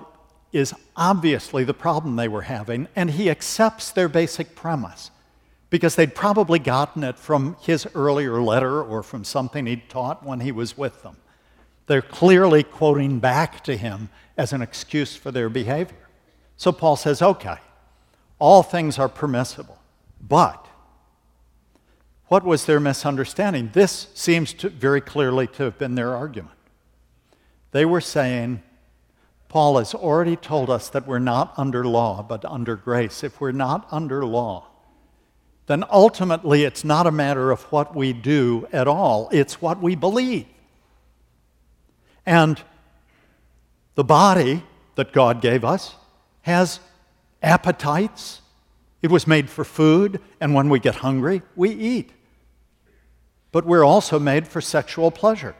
is 0.51 0.73
obviously 0.95 1.63
the 1.63 1.73
problem 1.73 2.15
they 2.15 2.27
were 2.27 2.43
having, 2.43 2.87
and 2.95 3.11
he 3.11 3.29
accepts 3.29 3.91
their 3.91 4.09
basic 4.09 4.55
premise 4.55 5.11
because 5.69 5.95
they'd 5.95 6.13
probably 6.13 6.59
gotten 6.59 7.03
it 7.03 7.17
from 7.17 7.55
his 7.61 7.87
earlier 7.95 8.41
letter 8.41 8.83
or 8.83 9.01
from 9.01 9.23
something 9.23 9.65
he'd 9.65 9.89
taught 9.89 10.25
when 10.25 10.41
he 10.41 10.51
was 10.51 10.77
with 10.77 11.01
them. 11.01 11.15
They're 11.87 12.01
clearly 12.01 12.63
quoting 12.63 13.19
back 13.19 13.63
to 13.63 13.75
him 13.75 14.09
as 14.37 14.53
an 14.53 14.61
excuse 14.61 15.15
for 15.15 15.31
their 15.31 15.49
behavior. 15.49 16.09
So 16.57 16.71
Paul 16.71 16.97
says, 16.97 17.21
okay, 17.21 17.57
all 18.37 18.63
things 18.63 18.99
are 18.99 19.09
permissible. 19.09 19.79
But 20.21 20.67
what 22.31 22.45
was 22.45 22.63
their 22.63 22.79
misunderstanding? 22.79 23.71
This 23.73 24.07
seems 24.13 24.53
to 24.53 24.69
very 24.69 25.01
clearly 25.01 25.47
to 25.47 25.63
have 25.63 25.77
been 25.77 25.95
their 25.95 26.15
argument. 26.15 26.55
They 27.71 27.83
were 27.83 27.99
saying, 27.99 28.63
Paul 29.49 29.79
has 29.79 29.93
already 29.93 30.37
told 30.37 30.69
us 30.69 30.87
that 30.91 31.05
we're 31.05 31.19
not 31.19 31.53
under 31.57 31.85
law, 31.85 32.23
but 32.23 32.45
under 32.45 32.77
grace. 32.77 33.21
If 33.21 33.41
we're 33.41 33.51
not 33.51 33.85
under 33.91 34.25
law, 34.25 34.67
then 35.67 35.83
ultimately 35.91 36.63
it's 36.63 36.85
not 36.85 37.05
a 37.05 37.11
matter 37.11 37.51
of 37.51 37.63
what 37.63 37.93
we 37.93 38.13
do 38.13 38.65
at 38.71 38.87
all, 38.87 39.27
it's 39.33 39.61
what 39.61 39.81
we 39.81 39.95
believe. 39.95 40.45
And 42.25 42.61
the 43.95 44.05
body 44.05 44.63
that 44.95 45.11
God 45.11 45.41
gave 45.41 45.65
us 45.65 45.95
has 46.43 46.79
appetites. 47.43 48.39
It 49.01 49.11
was 49.11 49.27
made 49.27 49.49
for 49.49 49.65
food, 49.65 50.21
and 50.39 50.55
when 50.55 50.69
we 50.69 50.79
get 50.79 50.95
hungry, 50.95 51.41
we 51.57 51.71
eat. 51.71 52.13
But 53.51 53.65
we're 53.65 53.83
also 53.83 54.19
made 54.19 54.47
for 54.47 54.61
sexual 54.61 55.11
pleasure. 55.11 55.55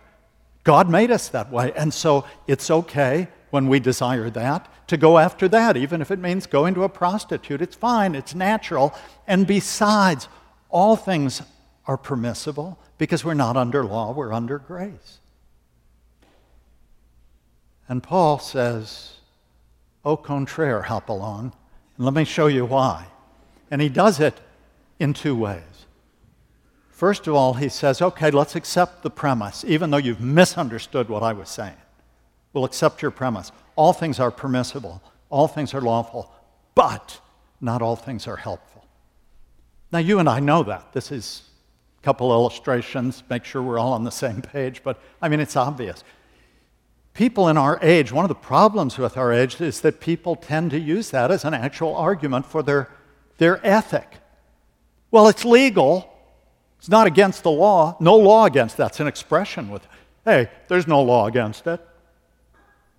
God 0.63 0.89
made 0.89 1.11
us 1.11 1.29
that 1.29 1.51
way, 1.51 1.73
and 1.75 1.93
so 1.93 2.25
it's 2.47 2.69
okay 2.69 3.27
when 3.49 3.67
we 3.67 3.79
desire 3.79 4.29
that 4.29 4.67
to 4.87 4.97
go 4.97 5.17
after 5.17 5.47
that, 5.47 5.77
even 5.77 6.01
if 6.01 6.11
it 6.11 6.19
means 6.19 6.45
going 6.45 6.73
to 6.73 6.83
a 6.83 6.89
prostitute. 6.89 7.61
It's 7.61 7.75
fine, 7.75 8.15
it's 8.15 8.35
natural. 8.35 8.93
And 9.27 9.47
besides, 9.47 10.27
all 10.69 10.95
things 10.95 11.41
are 11.85 11.97
permissible 11.97 12.77
because 12.97 13.23
we're 13.23 13.33
not 13.33 13.57
under 13.57 13.83
law, 13.83 14.11
we're 14.11 14.33
under 14.33 14.59
grace. 14.59 15.19
And 17.87 18.01
Paul 18.03 18.39
says, 18.39 19.17
Au 20.05 20.15
contraire, 20.15 20.83
Hopalong. 20.83 21.53
And 21.97 22.05
let 22.05 22.13
me 22.13 22.23
show 22.23 22.47
you 22.47 22.65
why. 22.65 23.07
And 23.69 23.81
he 23.81 23.89
does 23.89 24.19
it 24.19 24.39
in 24.99 25.13
two 25.13 25.35
ways. 25.35 25.61
First 27.01 27.25
of 27.25 27.33
all, 27.33 27.55
he 27.55 27.67
says, 27.67 27.99
okay, 27.99 28.29
let's 28.29 28.55
accept 28.55 29.01
the 29.01 29.09
premise, 29.09 29.65
even 29.67 29.89
though 29.89 29.97
you've 29.97 30.21
misunderstood 30.21 31.09
what 31.09 31.23
I 31.23 31.33
was 31.33 31.49
saying. 31.49 31.81
We'll 32.53 32.63
accept 32.63 33.01
your 33.01 33.09
premise. 33.09 33.51
All 33.75 33.91
things 33.91 34.19
are 34.19 34.29
permissible, 34.29 35.01
all 35.31 35.47
things 35.47 35.73
are 35.73 35.81
lawful, 35.81 36.31
but 36.75 37.19
not 37.59 37.81
all 37.81 37.95
things 37.95 38.27
are 38.27 38.35
helpful. 38.35 38.85
Now, 39.91 39.97
you 39.97 40.19
and 40.19 40.29
I 40.29 40.41
know 40.41 40.61
that. 40.61 40.93
This 40.93 41.11
is 41.11 41.41
a 41.99 42.03
couple 42.03 42.31
illustrations, 42.31 43.23
make 43.31 43.45
sure 43.45 43.63
we're 43.63 43.79
all 43.79 43.93
on 43.93 44.03
the 44.03 44.11
same 44.11 44.43
page, 44.43 44.83
but 44.83 45.01
I 45.23 45.27
mean, 45.27 45.39
it's 45.39 45.55
obvious 45.55 46.03
people 47.15 47.49
in 47.49 47.57
our 47.57 47.79
age, 47.81 48.11
one 48.11 48.25
of 48.25 48.29
the 48.29 48.35
problems 48.35 48.99
with 48.99 49.17
our 49.17 49.33
age 49.33 49.59
is 49.59 49.81
that 49.81 50.01
people 50.01 50.35
tend 50.35 50.69
to 50.69 50.79
use 50.79 51.09
that 51.09 51.31
as 51.31 51.45
an 51.45 51.55
actual 51.55 51.95
argument 51.95 52.45
for 52.45 52.61
their, 52.61 52.91
their 53.39 53.59
ethic. 53.65 54.17
Well, 55.09 55.27
it's 55.29 55.43
legal. 55.43 56.10
It's 56.81 56.89
not 56.89 57.07
against 57.07 57.43
the 57.43 57.51
law. 57.51 57.95
No 58.01 58.17
law 58.17 58.43
against 58.43 58.75
that's 58.75 58.99
an 58.99 59.07
expression 59.07 59.69
with, 59.69 59.87
hey, 60.25 60.49
there's 60.67 60.85
no 60.85 61.01
law 61.01 61.27
against 61.27 61.65
it. 61.65 61.79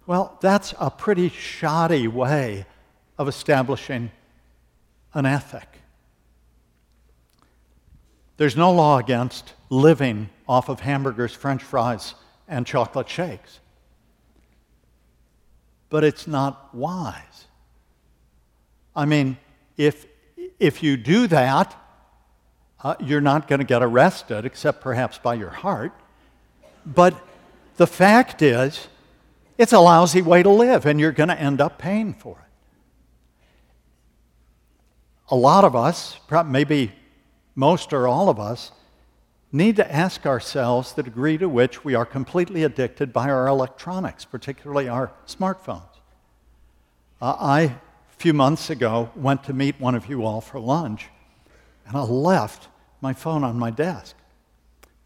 Well, 0.07 0.39
that's 0.41 0.73
a 0.81 0.91
pretty 0.91 1.29
shoddy 1.29 2.09
way 2.09 2.65
of 3.19 3.29
establishing 3.29 4.11
an 5.13 5.27
ethic. 5.27 5.69
There's 8.39 8.57
no 8.57 8.73
law 8.73 8.97
against 8.97 9.53
living 9.69 10.31
off 10.49 10.71
of 10.71 10.81
hamburgers, 10.81 11.35
french 11.35 11.63
fries, 11.63 12.15
and 12.49 12.67
chocolate 12.67 13.11
shakes 13.11 13.61
but 15.93 16.05
it's 16.05 16.27
not 16.27 16.75
wise. 16.75 17.45
I 18.97 19.05
mean, 19.05 19.37
if, 19.77 20.07
if 20.59 20.83
you 20.83 20.97
do 20.97 21.27
that, 21.27 21.77
uh, 22.83 22.97
you're 22.99 23.21
not 23.21 23.49
going 23.49 23.61
to 23.61 23.65
get 23.65 23.83
arrested, 23.83 24.45
except 24.45 24.81
perhaps 24.81 25.19
by 25.19 25.35
your 25.35 25.51
heart. 25.51 25.93
But 26.85 27.15
the 27.77 27.87
fact 27.87 28.43
is, 28.43 28.89
it's 29.57 29.73
a 29.73 29.79
lousy 29.79 30.23
way 30.23 30.43
to 30.43 30.51
live, 30.51 30.87
and 30.87 30.99
you're 30.99 31.13
going 31.13 31.29
to 31.29 31.41
end 31.41 31.61
up 31.61 31.79
paying 31.79 32.15
for 32.15 32.39
it. 32.39 32.45
A 35.31 35.37
lot 35.37 35.65
of 35.65 35.77
us, 35.77 36.19
maybe 36.47 36.93
most 37.55 37.93
or 37.93 38.09
all 38.09 38.29
of 38.29 38.41
us, 38.41 38.73
need 39.53 39.77
to 39.77 39.95
ask 39.95 40.27
ourselves 40.27 40.95
the 40.95 41.03
degree 41.03 41.39
to 41.39 41.49
which 41.49 41.85
we 41.85 41.95
are 41.95 42.07
completely 42.07 42.65
addicted 42.65 43.13
by 43.13 43.31
our 43.31 43.47
electronics, 43.47 44.25
particularly 44.25 44.89
our 44.89 45.13
smartphones. 45.27 45.83
Uh, 47.21 47.37
I, 47.39 47.61
a 47.63 47.81
few 48.17 48.33
months 48.33 48.71
ago, 48.71 49.11
went 49.15 49.45
to 49.45 49.53
meet 49.53 49.79
one 49.79 49.95
of 49.95 50.09
you 50.09 50.25
all 50.25 50.41
for 50.41 50.59
lunch, 50.59 51.09
and 51.87 51.97
I 51.97 52.01
left 52.01 52.69
my 53.03 53.13
phone 53.13 53.45
on 53.45 53.59
my 53.59 53.71
desk. 53.71 54.17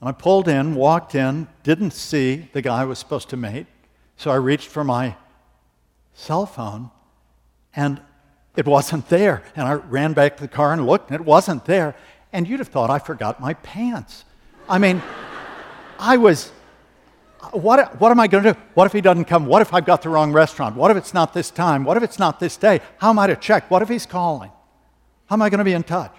And 0.01 0.09
I 0.09 0.13
pulled 0.13 0.47
in, 0.47 0.75
walked 0.75 1.15
in, 1.15 1.49
didn't 1.63 1.93
see 1.93 2.49
the 2.53 2.63
guy 2.63 2.83
I 2.83 2.85
was 2.85 2.99
supposed 2.99 3.31
to 3.31 3.37
meet, 3.37 3.67
so 4.17 4.31
I 4.31 4.37
reached 4.37 4.69
for 4.69 4.85
my 4.85 5.17
cell 6.15 6.47
phone, 6.47 6.91
and 7.75 8.01
it 8.55 8.67
wasn't 8.67 9.09
there. 9.09 9.43
And 9.57 9.67
I 9.67 9.75
ran 9.75 10.13
back 10.13 10.37
to 10.37 10.43
the 10.43 10.49
car 10.49 10.73
and 10.73 10.87
looked, 10.87 11.11
and 11.11 11.19
it 11.19 11.25
wasn't 11.25 11.65
there. 11.65 11.95
And 12.33 12.47
you'd 12.47 12.61
have 12.61 12.69
thought 12.69 12.91
I 12.91 12.99
forgot 12.99 13.41
my 13.41 13.55
pants. 13.55 14.25
I 14.69 14.79
mean, 14.79 15.03
I 15.99 16.19
was, 16.19 16.51
what, 17.53 17.99
what 17.99 18.11
am 18.11 18.21
I 18.21 18.27
going 18.27 18.45
to 18.45 18.53
do? 18.53 18.61
What 18.75 18.85
if 18.85 18.93
he 18.93 19.01
doesn't 19.01 19.25
come? 19.25 19.47
What 19.47 19.63
if 19.63 19.73
I've 19.73 19.87
got 19.87 20.03
the 20.03 20.11
wrong 20.11 20.33
restaurant? 20.33 20.77
What 20.77 20.91
if 20.91 20.99
it's 20.99 21.15
not 21.15 21.33
this 21.33 21.51
time? 21.51 21.85
What 21.85 21.97
if 21.97 22.03
it's 22.03 22.19
not 22.19 22.41
this 22.41 22.59
day? 22.59 22.81
How 22.99 23.11
am 23.11 23.19
I 23.19 23.27
to 23.29 23.37
check? 23.37 23.71
What 23.71 23.81
if 23.81 23.89
he's 23.89 24.05
calling? 24.05 24.51
How 25.27 25.37
am 25.37 25.43
I 25.43 25.49
going 25.49 25.59
to 25.59 25.65
be 25.65 25.73
in 25.73 25.83
touch? 25.83 26.15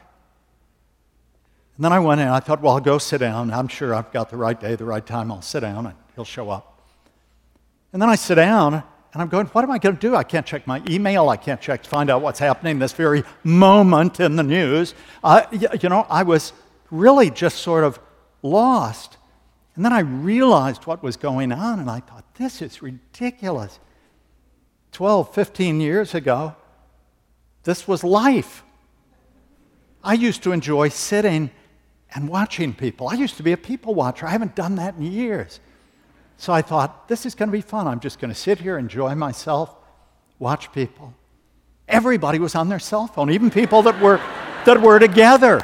And 1.78 1.86
then 1.86 1.94
I 1.94 2.00
went 2.00 2.20
in. 2.20 2.28
I 2.28 2.40
thought, 2.40 2.62
well, 2.62 2.74
I'll 2.74 2.80
go 2.80 2.98
sit 2.98 3.20
down. 3.20 3.54
I'm 3.54 3.68
sure 3.68 3.94
I've 3.94 4.12
got 4.12 4.30
the 4.30 4.38
right 4.38 4.60
day, 4.60 4.76
the 4.76 4.86
right 4.86 5.06
time. 5.06 5.32
I'll 5.32 5.44
sit 5.44 5.60
down 5.60 5.86
and 5.86 5.96
he'll 6.16 6.26
show 6.26 6.50
up. 6.50 6.82
And 7.94 8.02
then 8.02 8.10
I 8.10 8.16
sit 8.16 8.36
down 8.36 8.74
and 9.14 9.22
I'm 9.22 9.30
going, 9.30 9.46
what 9.48 9.64
am 9.64 9.72
I 9.72 9.78
going 9.78 9.96
to 9.96 10.02
do? 10.02 10.16
I 10.16 10.24
can't 10.24 10.46
check 10.46 10.68
my 10.68 10.82
email. 10.90 11.30
I 11.30 11.38
can't 11.38 11.62
check 11.62 11.84
to 11.84 11.90
find 11.90 12.10
out 12.10 12.22
what's 12.22 12.40
happening 12.40 12.80
this 12.80 12.94
very 12.94 13.24
moment 13.44 14.20
in 14.20 14.36
the 14.36 14.44
news. 14.44 14.96
You 15.52 15.90
know, 15.90 16.06
I 16.10 16.24
was 16.24 16.52
really 16.92 17.30
just 17.30 17.60
sort 17.60 17.84
of 17.84 18.00
lost. 18.42 19.18
And 19.76 19.86
then 19.86 19.94
I 19.94 20.00
realized 20.00 20.88
what 20.88 21.04
was 21.04 21.16
going 21.16 21.52
on, 21.52 21.80
and 21.80 21.90
I 21.90 22.00
thought, 22.00 22.26
this 22.36 22.64
is 22.64 22.82
ridiculous. 22.82 23.80
12, 24.92 25.34
15 25.34 25.80
years 25.80 26.16
ago, 26.16 26.56
this 27.64 27.88
was 27.88 28.04
life. 28.04 28.64
I 30.04 30.14
used 30.14 30.42
to 30.44 30.52
enjoy 30.52 30.90
sitting 30.90 31.52
and 32.14 32.30
watching 32.30 32.74
people. 32.74 33.08
I 33.08 33.14
used 33.14 33.38
to 33.38 33.44
be 33.44 33.52
a 33.52 33.58
people 33.58 33.94
watcher. 33.94 34.26
I 34.26 34.32
haven't 34.32 34.56
done 34.56 34.76
that 34.76 34.96
in 34.96 35.04
years. 35.04 35.60
So 36.38 36.54
I 36.54 36.62
thought, 36.62 37.08
this 37.08 37.26
is 37.26 37.36
going 37.36 37.50
to 37.50 37.54
be 37.54 37.62
fun. 37.62 37.88
I'm 37.88 38.00
just 38.00 38.20
going 38.20 38.30
to 38.30 38.40
sit 38.40 38.60
here, 38.60 38.78
enjoy 38.78 39.16
myself, 39.16 39.76
watch 40.40 40.72
people. 40.72 41.14
Everybody 41.88 42.38
was 42.38 42.54
on 42.54 42.70
their 42.70 42.80
cell 42.80 43.08
phone, 43.08 43.32
even 43.32 43.50
people 43.50 43.82
that 43.84 44.00
were, 44.00 44.18
that 44.66 44.82
were 44.82 45.00
together. 45.00 45.62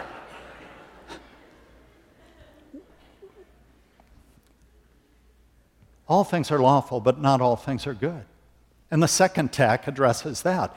All 6.08 6.24
things 6.24 6.52
are 6.52 6.60
lawful, 6.60 7.00
but 7.00 7.20
not 7.20 7.42
all 7.42 7.56
things 7.56 7.88
are 7.88 7.94
good. 7.94 8.26
And 8.92 9.02
the 9.02 9.08
second 9.08 9.52
tack 9.52 9.88
addresses 9.88 10.42
that. 10.44 10.76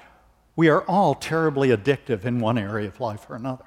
We 0.55 0.69
are 0.69 0.83
all 0.83 1.15
terribly 1.15 1.69
addictive 1.69 2.25
in 2.25 2.41
one 2.41 2.57
area 2.57 2.89
of 2.89 3.01
life 3.01 3.29
or 3.29 3.37
another. 3.37 3.67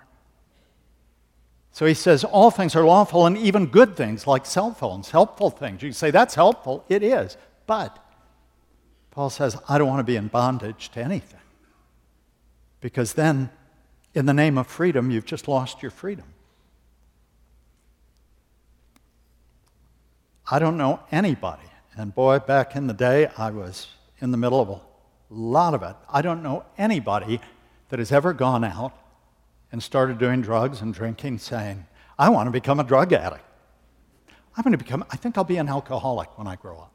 So 1.80 1.86
he 1.86 1.94
says 1.94 2.26
all 2.26 2.52
things 2.52 2.76
are 2.76 2.84
lawful 2.84 3.26
and 3.26 3.38
even 3.38 3.68
good 3.68 3.96
things 3.96 4.28
like 4.28 4.46
cell 4.46 4.74
phones, 4.74 5.12
helpful 5.12 5.50
things. 5.50 5.82
You 5.82 5.94
say 5.94 6.12
that's 6.12 6.36
helpful. 6.36 6.84
It 6.90 7.04
is. 7.04 7.38
But 7.68 7.98
Paul 9.12 9.30
says, 9.30 9.56
I 9.70 9.78
don't 9.78 9.88
want 9.88 10.02
to 10.02 10.04
be 10.04 10.18
in 10.18 10.28
bondage 10.28 10.90
to 10.90 11.00
anything. 11.02 11.40
Because 12.82 13.14
then, 13.14 13.50
in 14.14 14.26
the 14.26 14.34
name 14.34 14.58
of 14.58 14.68
freedom, 14.68 15.10
you've 15.10 15.24
just 15.24 15.48
lost 15.48 15.82
your 15.82 15.90
freedom. 15.90 16.26
I 20.52 20.60
don't 20.60 20.76
know 20.76 21.00
anybody. 21.14 21.64
And 21.96 22.14
boy, 22.14 22.40
back 22.40 22.76
in 22.76 22.88
the 22.88 22.94
day, 22.94 23.30
I 23.38 23.52
was 23.52 23.88
in 24.20 24.32
the 24.32 24.38
middle 24.38 24.60
of 24.60 24.68
a 24.68 24.82
lot 25.30 25.74
of 25.74 25.84
it. 25.84 25.96
I 26.10 26.24
don't 26.24 26.44
know 26.44 26.66
anybody 26.78 27.40
that 27.88 28.00
has 28.00 28.12
ever 28.12 28.34
gone 28.34 28.66
out 28.66 28.92
and 29.72 29.82
started 29.82 30.18
doing 30.18 30.42
drugs 30.42 30.82
and 30.82 30.94
drinking 30.94 31.40
saying, 31.40 31.86
I 32.18 32.30
want 32.30 32.48
to 32.48 32.52
become 32.52 32.80
a 32.80 32.84
drug 32.84 33.14
addict. 33.14 33.44
I'm 34.56 34.64
going 34.64 34.72
to 34.72 34.78
become, 34.78 35.06
I 35.10 35.16
think 35.16 35.38
I'll 35.38 35.44
be 35.44 35.58
an 35.58 35.70
alcoholic 35.70 36.38
when 36.38 36.48
I 36.48 36.56
grow 36.56 36.80
up. 36.80 36.94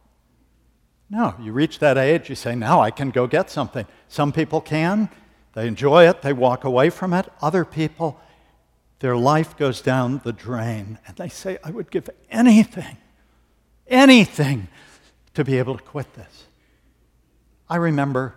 No, 1.08 1.34
you 1.40 1.52
reach 1.52 1.78
that 1.78 1.96
age, 1.96 2.28
you 2.28 2.34
say, 2.34 2.54
now 2.54 2.80
I 2.80 2.90
can 2.90 3.10
go 3.10 3.26
get 3.26 3.50
something. 3.50 3.86
Some 4.08 4.32
people 4.32 4.60
can, 4.60 5.08
they 5.54 5.66
enjoy 5.66 6.08
it, 6.08 6.22
they 6.22 6.32
walk 6.32 6.64
away 6.64 6.90
from 6.90 7.12
it. 7.12 7.26
Other 7.40 7.64
people, 7.64 8.20
their 8.98 9.16
life 9.16 9.56
goes 9.56 9.80
down 9.80 10.20
the 10.24 10.32
drain, 10.32 10.98
and 11.06 11.16
they 11.16 11.28
say, 11.28 11.58
I 11.62 11.70
would 11.70 11.90
give 11.90 12.10
anything 12.30 12.96
anything 13.86 14.68
to 15.34 15.44
be 15.44 15.58
able 15.58 15.76
to 15.76 15.82
quit 15.82 16.12
this. 16.14 16.44
I 17.68 17.76
remember 17.76 18.34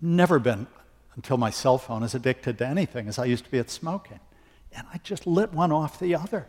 never 0.00 0.38
been 0.38 0.66
until 1.16 1.36
my 1.38 1.50
cell 1.50 1.78
phone 1.78 2.02
is 2.02 2.14
addicted 2.14 2.58
to 2.58 2.66
anything 2.66 3.08
as 3.08 3.18
I 3.18 3.24
used 3.24 3.44
to 3.46 3.50
be 3.50 3.58
at 3.58 3.70
smoking. 3.70 4.20
And 4.72 4.86
I 4.92 4.98
just 4.98 5.26
lit 5.26 5.52
one 5.52 5.72
off 5.72 5.98
the 5.98 6.14
other. 6.14 6.46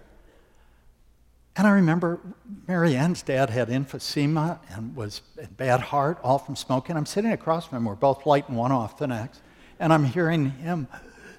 And 1.56 1.66
I 1.66 1.72
remember 1.72 2.20
Mary 2.68 2.96
Ann's 2.96 3.24
dad 3.24 3.50
had 3.50 3.70
emphysema 3.70 4.60
and 4.70 4.96
was 4.96 5.22
in 5.42 5.48
bad 5.54 5.80
heart, 5.80 6.20
all 6.22 6.38
from 6.38 6.56
smoking. 6.56 6.96
I'm 6.96 7.08
sitting 7.08 7.32
across 7.32 7.66
from 7.66 7.80
him. 7.80 7.86
We're 7.86 7.96
both 7.96 8.28
lighting 8.28 8.56
one 8.56 8.72
off 8.72 8.98
the 8.98 9.08
next. 9.08 9.42
And 9.80 9.92
I'm 9.92 10.04
hearing 10.04 10.52
him 10.52 10.88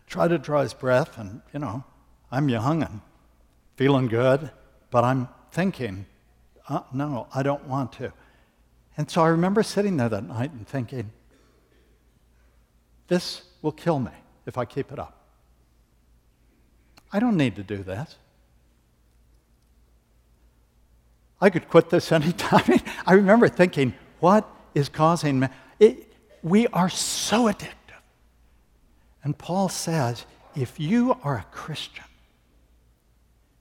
try 0.08 0.26
to 0.26 0.38
draw 0.38 0.62
his 0.62 0.74
breath. 0.74 1.18
And, 1.18 1.42
you 1.52 1.60
know, 1.60 1.84
I'm 2.32 2.48
young 2.48 2.82
and 2.82 3.00
feeling 3.76 4.08
good, 4.08 4.50
but 4.90 5.04
I'm 5.04 5.28
thinking, 5.52 6.06
uh, 6.68 6.80
no, 6.92 7.28
I 7.32 7.42
don't 7.44 7.64
want 7.66 7.92
to. 7.92 8.12
And 8.96 9.08
so 9.08 9.22
I 9.22 9.28
remember 9.28 9.62
sitting 9.62 9.98
there 9.98 10.08
that 10.08 10.24
night 10.24 10.50
and 10.50 10.66
thinking, 10.66 11.12
this 13.08 13.42
will 13.62 13.72
kill 13.72 13.98
me 13.98 14.12
if 14.46 14.56
I 14.56 14.64
keep 14.64 14.92
it 14.92 14.98
up. 14.98 15.14
I 17.12 17.20
don't 17.20 17.36
need 17.36 17.56
to 17.56 17.62
do 17.62 17.82
this. 17.82 18.16
I 21.40 21.50
could 21.50 21.68
quit 21.68 21.90
this 21.90 22.12
anytime. 22.20 22.80
I 23.06 23.14
remember 23.14 23.48
thinking, 23.48 23.94
what 24.20 24.48
is 24.74 24.88
causing 24.88 25.40
me? 25.40 25.48
It, 25.78 26.12
we 26.42 26.66
are 26.68 26.88
so 26.88 27.44
addictive. 27.44 27.74
And 29.24 29.36
Paul 29.36 29.68
says, 29.68 30.24
if 30.54 30.78
you 30.78 31.16
are 31.22 31.36
a 31.36 31.46
Christian, 31.50 32.04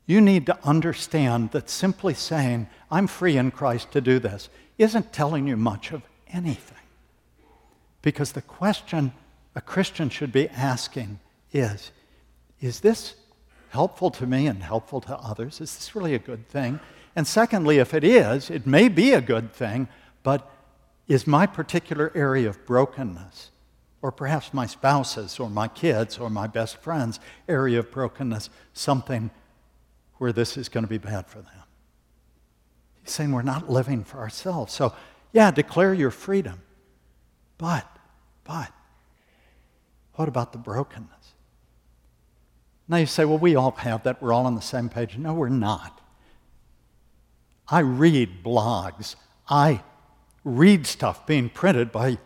you 0.05 0.21
need 0.21 0.45
to 0.45 0.57
understand 0.63 1.51
that 1.51 1.69
simply 1.69 2.13
saying, 2.13 2.67
I'm 2.89 3.07
free 3.07 3.37
in 3.37 3.51
Christ 3.51 3.91
to 3.91 4.01
do 4.01 4.19
this, 4.19 4.49
isn't 4.77 5.11
telling 5.11 5.47
you 5.47 5.57
much 5.57 5.91
of 5.91 6.01
anything. 6.31 6.77
Because 8.01 8.31
the 8.31 8.41
question 8.41 9.11
a 9.57 9.61
Christian 9.61 10.07
should 10.09 10.31
be 10.31 10.47
asking 10.49 11.19
is, 11.51 11.91
is 12.61 12.79
this 12.81 13.15
helpful 13.69 14.11
to 14.11 14.27
me 14.27 14.45
and 14.45 14.61
helpful 14.61 15.01
to 15.01 15.17
others? 15.17 15.59
Is 15.59 15.75
this 15.75 15.95
really 15.95 16.13
a 16.13 16.19
good 16.19 16.47
thing? 16.47 16.79
And 17.15 17.25
secondly, 17.25 17.79
if 17.79 17.95
it 17.95 18.03
is, 18.03 18.51
it 18.51 18.67
may 18.67 18.87
be 18.87 19.13
a 19.13 19.21
good 19.21 19.51
thing, 19.51 19.87
but 20.21 20.47
is 21.07 21.25
my 21.25 21.47
particular 21.47 22.11
area 22.13 22.47
of 22.47 22.67
brokenness, 22.67 23.49
or 24.03 24.11
perhaps 24.11 24.53
my 24.53 24.67
spouse's, 24.67 25.39
or 25.39 25.49
my 25.49 25.67
kids, 25.67 26.19
or 26.19 26.29
my 26.29 26.45
best 26.45 26.77
friend's 26.77 27.19
area 27.49 27.79
of 27.79 27.89
brokenness, 27.91 28.51
something 28.73 29.31
where 30.19 30.31
this 30.31 30.55
is 30.55 30.69
going 30.69 30.83
to 30.83 30.89
be 30.89 30.99
bad 30.99 31.25
for 31.25 31.39
them? 31.39 31.63
He's 33.01 33.11
saying 33.11 33.31
we're 33.31 33.41
not 33.41 33.71
living 33.71 34.03
for 34.03 34.19
ourselves. 34.19 34.71
So, 34.71 34.93
yeah, 35.33 35.49
declare 35.49 35.95
your 35.95 36.11
freedom. 36.11 36.61
But, 37.57 37.87
but, 38.43 38.71
what 40.17 40.27
about 40.27 40.51
the 40.51 40.57
brokenness? 40.57 41.33
Now 42.87 42.97
you 42.97 43.05
say, 43.05 43.25
well, 43.25 43.37
we 43.37 43.55
all 43.55 43.71
have 43.71 44.03
that. 44.03 44.21
We're 44.21 44.33
all 44.33 44.45
on 44.45 44.55
the 44.55 44.61
same 44.61 44.89
page. 44.89 45.17
No, 45.17 45.33
we're 45.33 45.49
not. 45.49 46.01
I 47.67 47.79
read 47.79 48.43
blogs. 48.43 49.15
I 49.49 49.83
read 50.43 50.87
stuff 50.87 51.25
being 51.25 51.49
printed 51.49 51.91
by 51.91 52.17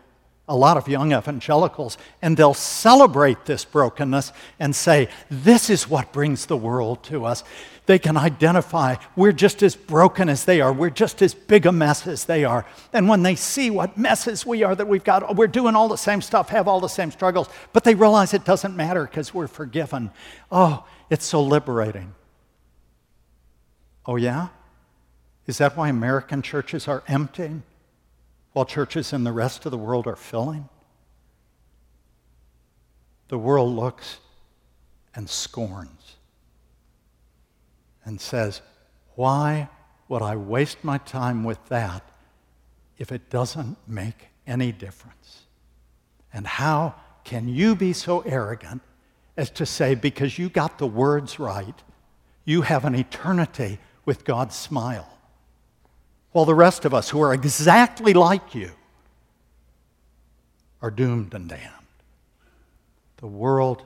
a 0.48 0.56
lot 0.56 0.76
of 0.76 0.88
young 0.88 1.14
evangelicals, 1.14 1.98
and 2.22 2.36
they'll 2.36 2.54
celebrate 2.54 3.46
this 3.46 3.64
brokenness 3.64 4.34
and 4.60 4.76
say, 4.76 5.08
This 5.30 5.70
is 5.70 5.88
what 5.88 6.12
brings 6.12 6.48
the 6.48 6.58
world 6.58 7.04
to 7.04 7.26
us. 7.26 7.44
They 7.86 8.00
can 8.00 8.16
identify 8.16 8.96
we're 9.16 9.32
just 9.32 9.64
as 9.64 9.76
broken 9.76 10.30
as 10.30 10.46
they 10.46 10.62
are, 10.62 10.72
we're 10.72 10.90
just 10.90 11.22
as 11.22 11.34
big 11.34 11.66
a 11.66 11.72
mess 11.72 12.06
as 12.08 12.26
they 12.26 12.44
are. 12.46 12.66
And 12.94 13.08
when 13.08 13.24
they 13.24 13.36
see 13.36 13.70
what 13.70 13.98
messes 13.98 14.46
we 14.46 14.64
are 14.64 14.76
that 14.76 14.88
we've 14.88 15.04
got, 15.04 15.36
we're 15.36 15.48
doing 15.48 15.76
all 15.76 15.88
the 15.88 15.96
same 15.96 16.22
stuff, 16.22 16.50
have 16.50 16.68
all 16.68 16.80
the 16.80 16.88
same 16.88 17.12
struggles, 17.12 17.50
but 17.74 17.84
they 17.84 17.96
realize 17.96 18.34
it 18.34 18.46
doesn't 18.46 18.76
matter 18.76 19.06
because 19.06 19.34
we're 19.34 19.48
forgiven. 19.48 20.12
Oh, 20.52 20.86
it's 21.10 21.26
so 21.26 21.42
liberating. 21.42 22.14
Oh, 24.06 24.16
yeah? 24.16 24.50
Is 25.48 25.58
that 25.58 25.76
why 25.76 25.90
American 25.90 26.42
churches 26.42 26.88
are 26.88 27.04
emptying 27.08 27.64
while 28.54 28.66
churches 28.66 29.14
in 29.14 29.24
the 29.24 29.32
rest 29.32 29.66
of 29.66 29.72
the 29.72 29.78
world 29.78 30.08
are 30.08 30.16
filling? 30.16 30.68
The 33.30 33.38
world 33.38 33.74
looks 33.74 34.20
and 35.16 35.30
scorns 35.30 36.18
and 38.04 38.20
says, 38.20 38.62
Why 39.16 39.70
would 40.10 40.22
I 40.22 40.36
waste 40.36 40.84
my 40.84 40.98
time 40.98 41.44
with 41.44 41.66
that 41.70 42.04
if 42.98 43.12
it 43.12 43.30
doesn't 43.30 43.78
make 43.88 44.28
any 44.46 44.72
difference? 44.72 45.44
And 46.34 46.46
how 46.46 46.96
can 47.24 47.48
you 47.48 47.76
be 47.76 47.94
so 47.94 48.22
arrogant 48.22 48.82
as 49.38 49.50
to 49.52 49.66
say, 49.66 49.96
because 49.96 50.38
you 50.38 50.50
got 50.50 50.78
the 50.78 50.88
words 50.88 51.40
right, 51.40 51.76
you 52.44 52.64
have 52.64 52.84
an 52.84 52.96
eternity 52.96 53.80
with 54.06 54.26
God's 54.26 54.56
smile? 54.56 55.18
While 56.32 56.46
the 56.46 56.56
rest 56.56 56.86
of 56.86 56.94
us 56.94 57.10
who 57.10 57.22
are 57.22 57.34
exactly 57.34 58.14
like 58.14 58.56
you 58.56 58.72
are 60.82 60.92
doomed 60.92 61.34
and 61.34 61.50
damned. 61.50 61.74
The 63.18 63.28
world 63.28 63.84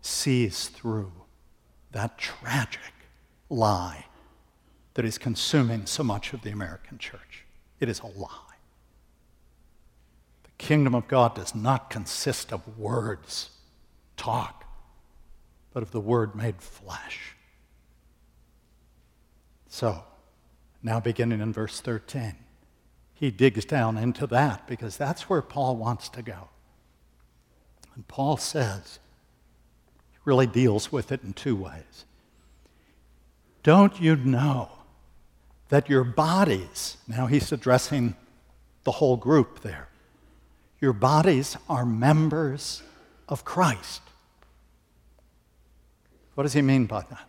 sees 0.00 0.68
through 0.68 1.12
that 1.92 2.18
tragic 2.18 2.92
lie 3.48 4.06
that 4.94 5.04
is 5.04 5.18
consuming 5.18 5.86
so 5.86 6.02
much 6.02 6.32
of 6.32 6.42
the 6.42 6.50
American 6.50 6.98
church. 6.98 7.44
It 7.80 7.88
is 7.88 8.00
a 8.00 8.06
lie. 8.06 8.28
The 10.44 10.50
kingdom 10.58 10.94
of 10.94 11.08
God 11.08 11.34
does 11.34 11.54
not 11.54 11.90
consist 11.90 12.52
of 12.52 12.78
words, 12.78 13.50
talk, 14.16 14.64
but 15.72 15.82
of 15.82 15.90
the 15.90 16.00
word 16.00 16.34
made 16.34 16.60
flesh. 16.62 17.36
So, 19.68 20.04
now, 20.82 21.00
beginning 21.00 21.40
in 21.40 21.52
verse 21.52 21.80
13, 21.80 22.34
he 23.14 23.30
digs 23.30 23.64
down 23.64 23.96
into 23.96 24.26
that 24.28 24.66
because 24.68 24.96
that's 24.96 25.28
where 25.28 25.42
Paul 25.42 25.76
wants 25.76 26.08
to 26.10 26.22
go. 26.22 26.48
And 27.94 28.06
Paul 28.06 28.36
says, 28.36 28.98
he 30.12 30.18
really 30.24 30.46
deals 30.46 30.92
with 30.92 31.10
it 31.10 31.22
in 31.22 31.32
two 31.32 31.56
ways. 31.56 32.04
Don't 33.62 34.00
you 34.00 34.16
know 34.16 34.70
that 35.70 35.88
your 35.88 36.04
bodies, 36.04 36.98
now 37.08 37.26
he's 37.26 37.50
addressing 37.50 38.14
the 38.84 38.92
whole 38.92 39.16
group 39.16 39.62
there, 39.62 39.88
your 40.80 40.92
bodies 40.92 41.56
are 41.68 41.86
members 41.86 42.82
of 43.28 43.44
Christ. 43.44 44.02
What 46.34 46.44
does 46.44 46.52
he 46.52 46.62
mean 46.62 46.86
by 46.86 47.00
that? 47.00 47.28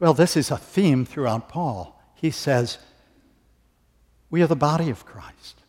Well, 0.00 0.14
this 0.14 0.36
is 0.36 0.50
a 0.50 0.56
theme 0.56 1.04
throughout 1.04 1.48
Paul. 1.48 2.00
He 2.14 2.30
says, 2.30 2.78
We 4.30 4.42
are 4.42 4.46
the 4.46 4.56
body 4.56 4.90
of 4.90 5.04
Christ. 5.04 5.62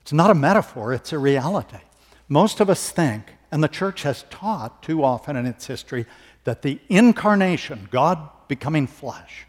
It's 0.00 0.12
not 0.12 0.30
a 0.30 0.34
metaphor, 0.34 0.92
it's 0.92 1.12
a 1.12 1.18
reality. 1.18 1.78
Most 2.28 2.60
of 2.60 2.70
us 2.70 2.90
think, 2.90 3.24
and 3.50 3.62
the 3.62 3.68
church 3.68 4.02
has 4.02 4.24
taught 4.30 4.82
too 4.82 5.04
often 5.04 5.36
in 5.36 5.46
its 5.46 5.66
history, 5.66 6.06
that 6.44 6.62
the 6.62 6.80
incarnation, 6.88 7.88
God 7.90 8.28
becoming 8.48 8.86
flesh, 8.86 9.46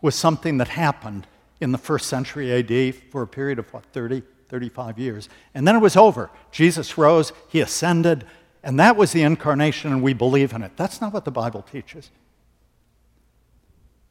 was 0.00 0.14
something 0.14 0.58
that 0.58 0.68
happened 0.68 1.26
in 1.60 1.72
the 1.72 1.78
first 1.78 2.06
century 2.06 2.52
AD 2.52 2.94
for 3.10 3.22
a 3.22 3.26
period 3.26 3.58
of 3.58 3.72
what, 3.72 3.84
30, 3.86 4.22
35 4.48 4.98
years. 4.98 5.28
And 5.54 5.66
then 5.66 5.74
it 5.74 5.80
was 5.80 5.96
over. 5.96 6.30
Jesus 6.52 6.98
rose, 6.98 7.32
he 7.48 7.60
ascended, 7.60 8.24
and 8.62 8.78
that 8.78 8.96
was 8.96 9.12
the 9.12 9.22
incarnation, 9.22 9.92
and 9.92 10.02
we 10.02 10.12
believe 10.12 10.52
in 10.52 10.62
it. 10.62 10.72
That's 10.76 11.00
not 11.00 11.12
what 11.12 11.24
the 11.24 11.30
Bible 11.30 11.62
teaches. 11.62 12.10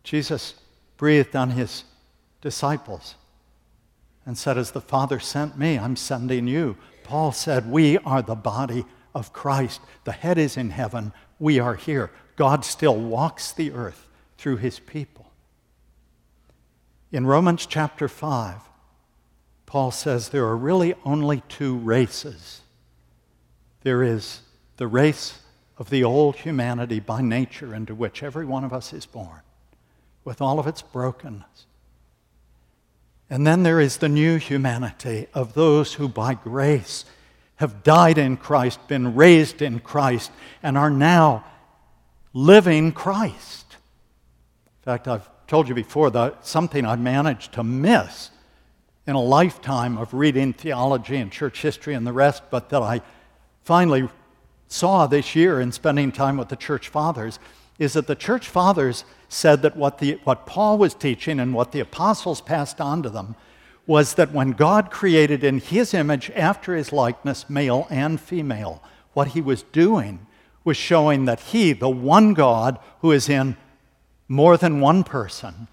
Jesus 0.08 0.54
breathed 0.96 1.36
on 1.36 1.50
his 1.50 1.84
disciples 2.40 3.16
and 4.26 4.38
said, 4.38 4.58
As 4.58 4.72
the 4.72 4.80
Father 4.80 5.20
sent 5.20 5.60
me, 5.60 5.78
I'm 5.78 5.98
sending 5.98 6.48
you. 6.48 6.78
Paul 7.04 7.34
said, 7.34 7.70
We 7.70 7.98
are 7.98 8.22
the 8.22 8.34
body 8.34 8.86
of 9.14 9.34
Christ. 9.34 9.82
The 10.06 10.14
head 10.14 10.38
is 10.38 10.56
in 10.56 10.70
heaven. 10.70 11.12
We 11.40 11.60
are 11.60 11.76
here. 11.76 12.10
God 12.38 12.64
still 12.64 12.96
walks 12.96 13.52
the 13.52 13.74
earth 13.74 14.08
through 14.38 14.58
his 14.58 14.80
people. 14.80 15.30
In 17.12 17.28
Romans 17.28 17.66
chapter 17.66 18.08
5, 18.08 18.62
Paul 19.66 19.92
says 19.92 20.30
there 20.30 20.46
are 20.46 20.56
really 20.56 20.96
only 21.04 21.44
two 21.50 21.76
races. 21.80 22.62
There 23.82 24.04
is 24.04 24.40
the 24.78 24.88
race 24.88 25.42
of 25.78 25.90
the 25.90 26.06
old 26.06 26.38
humanity 26.38 27.02
by 27.02 27.22
nature 27.22 27.76
into 27.76 27.94
which 27.94 28.24
every 28.24 28.46
one 28.46 28.64
of 28.64 28.72
us 28.72 28.94
is 28.94 29.06
born 29.06 29.42
with 30.28 30.42
all 30.42 30.60
of 30.60 30.68
its 30.68 30.82
brokenness. 30.82 31.68
And 33.30 33.48
then 33.48 33.64
there 33.64 33.80
is 33.80 33.96
the 33.96 34.10
new 34.10 34.36
humanity 34.36 35.28
of 35.34 35.54
those 35.54 35.94
who, 35.94 36.10
by 36.10 36.34
grace, 36.34 37.06
have 37.56 37.82
died 37.82 38.18
in 38.18 38.36
Christ, 38.36 38.86
been 38.90 39.16
raised 39.16 39.62
in 39.62 39.80
Christ, 39.80 40.30
and 40.62 40.78
are 40.78 40.90
now 40.90 41.46
living 42.34 42.92
Christ. 42.92 43.78
In 44.80 44.84
fact, 44.84 45.08
I've 45.08 45.30
told 45.48 45.70
you 45.70 45.74
before 45.74 46.10
that 46.10 46.46
something 46.46 46.86
I 46.86 46.98
managed 46.98 47.54
to 47.54 47.64
miss 47.64 48.30
in 49.08 49.16
a 49.16 49.24
lifetime 49.24 49.98
of 49.98 50.14
reading 50.14 50.52
theology 50.52 51.16
and 51.16 51.32
church 51.32 51.62
history 51.62 51.94
and 51.94 52.06
the 52.06 52.12
rest, 52.12 52.44
but 52.52 52.68
that 52.72 52.82
I 52.82 53.00
finally 53.64 54.10
saw 54.68 55.08
this 55.08 55.38
year 55.38 55.62
in 55.62 55.72
spending 55.72 56.12
time 56.12 56.36
with 56.36 56.50
the 56.50 56.58
church 56.58 56.90
fathers 56.90 57.40
is 57.80 57.94
that 57.94 58.08
the 58.08 58.16
church 58.16 58.48
fathers 58.48 59.06
said 59.30 59.62
that 59.62 59.76
what, 59.76 60.00
the, 60.00 60.20
what 60.24 60.46
Paul 60.46 60.78
was 60.78 60.94
teaching 60.94 61.40
and 61.40 61.54
what 61.54 61.72
the 61.72 61.80
apostles 61.80 62.42
passed 62.42 62.82
on 62.82 63.04
to 63.04 63.10
them 63.10 63.36
was 63.86 64.16
that 64.16 64.34
when 64.34 64.52
God 64.52 64.92
created 64.92 65.44
in 65.44 65.60
his 65.60 65.94
image 65.94 66.30
after 66.32 66.76
his 66.76 66.92
likeness, 66.92 67.50
male 67.50 67.88
and 67.90 68.20
female, 68.20 68.84
what 69.14 69.30
he 69.30 69.42
was 69.42 69.64
doing 69.64 70.26
was 70.64 70.76
showing 70.76 71.26
that 71.26 71.40
he, 71.40 71.72
the 71.72 71.90
one 71.90 72.34
God 72.34 72.80
who 73.00 73.12
is 73.12 73.30
in 73.30 73.56
more 74.28 74.58
than 74.58 74.82
one 74.82 75.04
person, 75.04 75.70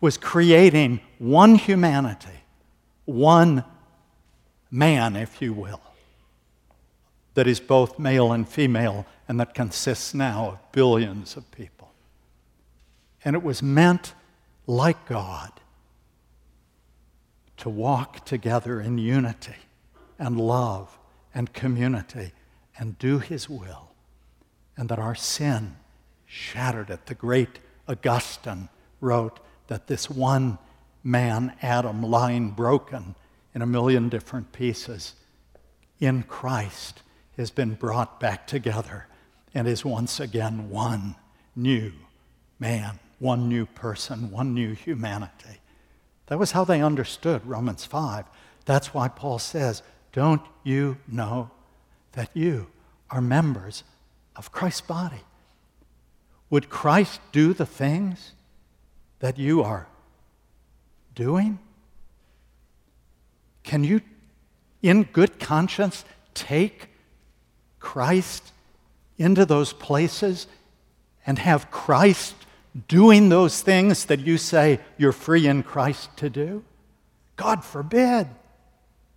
was 0.00 0.16
creating 0.16 1.00
one 1.18 1.56
humanity, 1.56 2.44
one 3.04 3.64
man, 4.70 5.16
if 5.16 5.42
you 5.42 5.52
will, 5.52 5.82
that 7.34 7.46
is 7.46 7.58
both 7.58 7.98
male 7.98 8.32
and 8.32 8.48
female 8.48 9.04
and 9.30 9.38
that 9.38 9.54
consists 9.54 10.12
now 10.12 10.48
of 10.48 10.72
billions 10.72 11.36
of 11.36 11.48
people. 11.52 11.92
And 13.24 13.36
it 13.36 13.44
was 13.44 13.62
meant, 13.62 14.12
like 14.66 15.06
God, 15.06 15.52
to 17.58 17.68
walk 17.68 18.24
together 18.24 18.80
in 18.80 18.98
unity 18.98 19.54
and 20.18 20.36
love 20.36 20.98
and 21.32 21.52
community 21.52 22.32
and 22.76 22.98
do 22.98 23.20
His 23.20 23.48
will, 23.48 23.92
and 24.76 24.88
that 24.88 24.98
our 24.98 25.14
sin 25.14 25.76
shattered 26.26 26.90
it. 26.90 27.06
The 27.06 27.14
great 27.14 27.60
Augustine 27.86 28.68
wrote, 29.00 29.38
that 29.68 29.86
this 29.86 30.10
one 30.10 30.58
man, 31.04 31.54
Adam, 31.62 32.02
lying 32.02 32.50
broken 32.50 33.14
in 33.54 33.62
a 33.62 33.66
million 33.66 34.08
different 34.08 34.50
pieces, 34.50 35.14
in 36.00 36.24
Christ 36.24 37.02
has 37.36 37.52
been 37.52 37.74
brought 37.74 38.18
back 38.18 38.48
together 38.48 39.06
and 39.54 39.66
is 39.66 39.84
once 39.84 40.20
again 40.20 40.70
one 40.70 41.16
new 41.56 41.92
man, 42.58 42.98
one 43.18 43.48
new 43.48 43.66
person, 43.66 44.30
one 44.30 44.54
new 44.54 44.74
humanity. 44.74 45.60
That 46.26 46.38
was 46.38 46.52
how 46.52 46.64
they 46.64 46.80
understood 46.80 47.44
Romans 47.44 47.84
5. 47.84 48.24
That's 48.64 48.94
why 48.94 49.08
Paul 49.08 49.38
says, 49.38 49.82
Don't 50.12 50.42
you 50.62 50.98
know 51.08 51.50
that 52.12 52.30
you 52.34 52.68
are 53.10 53.20
members 53.20 53.82
of 54.36 54.52
Christ's 54.52 54.82
body? 54.82 55.22
Would 56.50 56.68
Christ 56.68 57.20
do 57.32 57.52
the 57.52 57.66
things 57.66 58.32
that 59.20 59.38
you 59.38 59.62
are 59.62 59.86
doing? 61.14 61.58
Can 63.62 63.84
you, 63.84 64.00
in 64.82 65.04
good 65.04 65.38
conscience, 65.38 66.04
take 66.34 66.88
Christ 67.78 68.52
into 69.20 69.44
those 69.44 69.72
places 69.72 70.46
and 71.26 71.38
have 71.38 71.70
Christ 71.70 72.34
doing 72.88 73.28
those 73.28 73.60
things 73.60 74.06
that 74.06 74.20
you 74.20 74.38
say 74.38 74.80
you're 74.96 75.12
free 75.12 75.46
in 75.46 75.62
Christ 75.62 76.16
to 76.16 76.30
do? 76.30 76.64
God 77.36 77.64
forbid. 77.64 78.26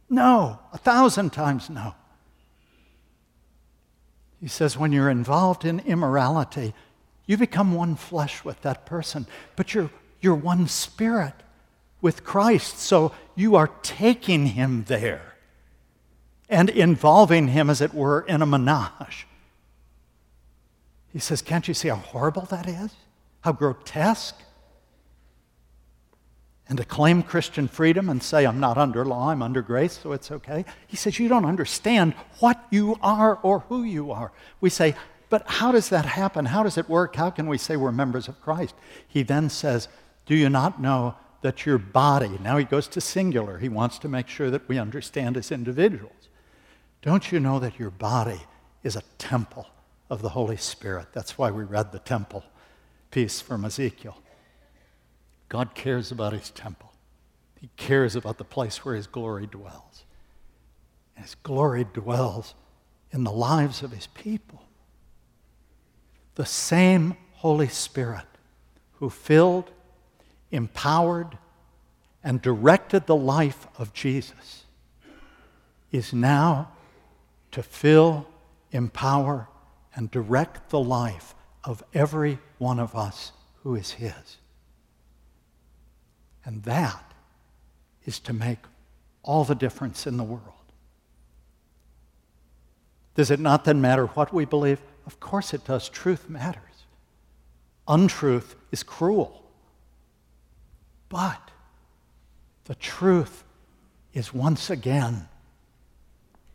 No, 0.09 0.59
a 0.73 0.77
thousand 0.77 1.31
times 1.31 1.69
no. 1.69 1.95
He 4.41 4.49
says, 4.49 4.77
when 4.77 4.91
you're 4.91 5.09
involved 5.09 5.63
in 5.63 5.79
immorality, 5.79 6.73
you 7.25 7.37
become 7.37 7.73
one 7.73 7.95
flesh 7.95 8.43
with 8.43 8.61
that 8.63 8.85
person, 8.85 9.25
but 9.55 9.73
you're, 9.73 9.89
you're 10.19 10.35
one 10.35 10.67
spirit 10.67 11.33
with 12.01 12.25
Christ. 12.25 12.79
So 12.79 13.13
you 13.35 13.55
are 13.55 13.71
taking 13.81 14.47
him 14.47 14.83
there 14.87 15.35
and 16.49 16.69
involving 16.69 17.47
him, 17.47 17.69
as 17.69 17.79
it 17.79 17.93
were, 17.93 18.21
in 18.21 18.41
a 18.41 18.45
menage. 18.45 19.25
He 21.13 21.19
says, 21.19 21.41
Can't 21.41 21.67
you 21.67 21.73
see 21.73 21.87
how 21.87 21.95
horrible 21.95 22.43
that 22.43 22.67
is? 22.67 22.91
How 23.41 23.53
grotesque? 23.53 24.35
And 26.67 26.77
to 26.77 26.85
claim 26.85 27.23
Christian 27.23 27.67
freedom 27.67 28.09
and 28.09 28.23
say, 28.23 28.45
I'm 28.45 28.59
not 28.59 28.77
under 28.77 29.05
law, 29.05 29.29
I'm 29.29 29.41
under 29.41 29.61
grace, 29.61 29.99
so 30.01 30.13
it's 30.13 30.31
okay. 30.31 30.65
He 30.87 30.97
says, 30.97 31.19
You 31.19 31.27
don't 31.27 31.45
understand 31.45 32.13
what 32.39 32.61
you 32.71 32.97
are 33.01 33.35
or 33.43 33.59
who 33.59 33.83
you 33.83 34.11
are. 34.11 34.31
We 34.59 34.69
say, 34.69 34.95
but 35.29 35.43
how 35.47 35.71
does 35.71 35.89
that 35.89 36.05
happen? 36.05 36.45
How 36.45 36.61
does 36.61 36.77
it 36.77 36.87
work? 36.87 37.15
How 37.15 37.31
can 37.31 37.47
we 37.47 37.57
say 37.57 37.75
we're 37.75 37.91
members 37.91 38.27
of 38.27 38.39
Christ? 38.39 38.75
He 39.07 39.23
then 39.23 39.49
says, 39.49 39.87
Do 40.27 40.35
you 40.35 40.47
not 40.47 40.79
know 40.79 41.15
that 41.43 41.65
your 41.65 41.77
body, 41.77 42.39
now 42.41 42.57
he 42.57 42.63
goes 42.63 42.87
to 42.87 43.01
singular, 43.01 43.59
he 43.59 43.69
wants 43.69 43.99
to 43.99 44.07
make 44.07 44.27
sure 44.27 44.49
that 44.49 44.67
we 44.67 44.79
understand 44.79 45.35
as 45.35 45.51
individuals. 45.51 46.29
Don't 47.01 47.31
you 47.31 47.39
know 47.39 47.59
that 47.59 47.77
your 47.77 47.89
body 47.89 48.41
is 48.81 48.95
a 48.95 49.03
temple 49.17 49.67
of 50.13 50.21
the 50.21 50.29
Holy 50.29 50.57
Spirit? 50.57 51.07
That's 51.11 51.37
why 51.37 51.51
we 51.51 51.63
read 51.63 51.91
the 51.91 51.99
temple 51.99 52.43
piece 53.11 53.41
from 53.41 53.65
Ezekiel. 53.65 54.17
God 55.49 55.75
cares 55.75 56.11
about 56.11 56.33
his 56.33 56.49
temple, 56.51 56.93
he 57.59 57.69
cares 57.77 58.15
about 58.15 58.37
the 58.37 58.43
place 58.43 58.85
where 58.85 58.95
his 58.95 59.07
glory 59.07 59.47
dwells. 59.47 60.03
And 61.15 61.25
his 61.25 61.35
glory 61.35 61.85
dwells 61.93 62.55
in 63.11 63.23
the 63.23 63.31
lives 63.31 63.83
of 63.83 63.91
his 63.91 64.07
people 64.07 64.63
the 66.35 66.45
same 66.45 67.15
Holy 67.33 67.67
Spirit 67.67 68.25
who 68.93 69.09
filled, 69.09 69.71
empowered, 70.51 71.37
and 72.23 72.41
directed 72.41 73.05
the 73.05 73.15
life 73.15 73.67
of 73.77 73.93
Jesus 73.93 74.63
is 75.91 76.13
now 76.13 76.71
to 77.51 77.61
fill, 77.61 78.27
empower, 78.71 79.47
and 79.95 80.09
direct 80.11 80.69
the 80.69 80.79
life 80.79 81.35
of 81.63 81.83
every 81.93 82.39
one 82.57 82.79
of 82.79 82.95
us 82.95 83.31
who 83.63 83.75
is 83.75 83.91
His. 83.91 84.37
And 86.45 86.63
that 86.63 87.13
is 88.05 88.19
to 88.21 88.33
make 88.33 88.59
all 89.21 89.43
the 89.45 89.55
difference 89.55 90.05
in 90.05 90.17
the 90.17 90.23
world. 90.23 90.41
Does 93.15 93.31
it 93.31 93.39
not 93.39 93.63
then 93.63 93.79
matter 93.79 94.07
what 94.07 94.33
we 94.33 94.45
believe? 94.45 94.81
Of 95.05 95.19
course 95.19 95.53
it 95.53 95.65
does. 95.65 95.87
Truth 95.87 96.29
matters. 96.29 96.61
Untruth 97.87 98.55
is 98.71 98.83
cruel. 98.83 99.43
But 101.09 101.51
the 102.65 102.75
truth 102.75 103.43
is 104.13 104.33
once 104.33 104.69
again 104.69 105.27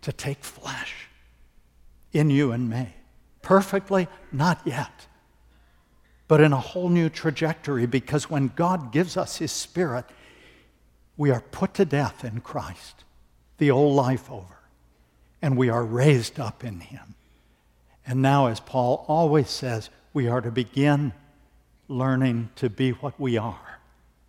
to 0.02 0.12
take 0.12 0.42
flesh 0.42 1.08
in 2.12 2.30
you 2.30 2.52
and 2.52 2.68
me. 2.68 2.94
Perfectly? 3.48 4.08
Not 4.30 4.60
yet. 4.66 5.06
But 6.26 6.42
in 6.42 6.52
a 6.52 6.60
whole 6.60 6.90
new 6.90 7.08
trajectory 7.08 7.86
because 7.86 8.28
when 8.28 8.52
God 8.54 8.92
gives 8.92 9.16
us 9.16 9.38
His 9.38 9.50
Spirit, 9.50 10.04
we 11.16 11.30
are 11.30 11.40
put 11.40 11.72
to 11.74 11.86
death 11.86 12.26
in 12.26 12.42
Christ, 12.42 13.04
the 13.56 13.70
old 13.70 13.96
life 13.96 14.30
over, 14.30 14.58
and 15.40 15.56
we 15.56 15.70
are 15.70 15.82
raised 15.82 16.38
up 16.38 16.62
in 16.62 16.80
Him. 16.80 17.14
And 18.06 18.20
now, 18.20 18.48
as 18.48 18.60
Paul 18.60 19.06
always 19.08 19.48
says, 19.48 19.88
we 20.12 20.28
are 20.28 20.42
to 20.42 20.50
begin 20.50 21.14
learning 21.88 22.50
to 22.56 22.68
be 22.68 22.90
what 22.90 23.18
we 23.18 23.38
are 23.38 23.78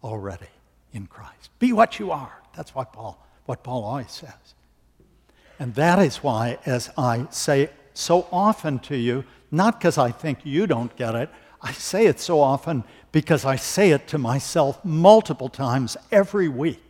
already 0.02 0.48
in 0.94 1.08
Christ. 1.08 1.50
Be 1.60 1.74
what 1.74 2.00
you 2.00 2.12
are. 2.12 2.42
That's 2.56 2.74
what 2.74 2.94
Paul, 2.94 3.22
what 3.48 3.64
Paul 3.64 3.84
always 3.84 4.12
says. 4.12 4.54
And 5.60 5.76
that 5.76 6.00
is 6.00 6.24
why, 6.24 6.58
as 6.66 6.90
I 6.98 7.28
say 7.32 7.70
so 8.00 8.28
often 8.32 8.80
to 8.80 8.96
you, 8.98 9.24
not 9.52 9.80
because 9.80 9.98
I 9.98 10.12
think 10.12 10.40
you 10.44 10.68
don't 10.68 10.96
get 10.96 11.16
it, 11.16 11.30
I 11.62 11.74
say 11.74 12.06
it 12.06 12.20
so 12.20 12.40
often 12.40 12.84
because 13.12 13.44
I 13.46 13.58
say 13.58 13.92
it 13.92 14.08
to 14.10 14.18
myself 14.18 14.84
multiple 14.86 15.50
times 15.50 15.98
every 16.12 16.48
week. 16.48 16.82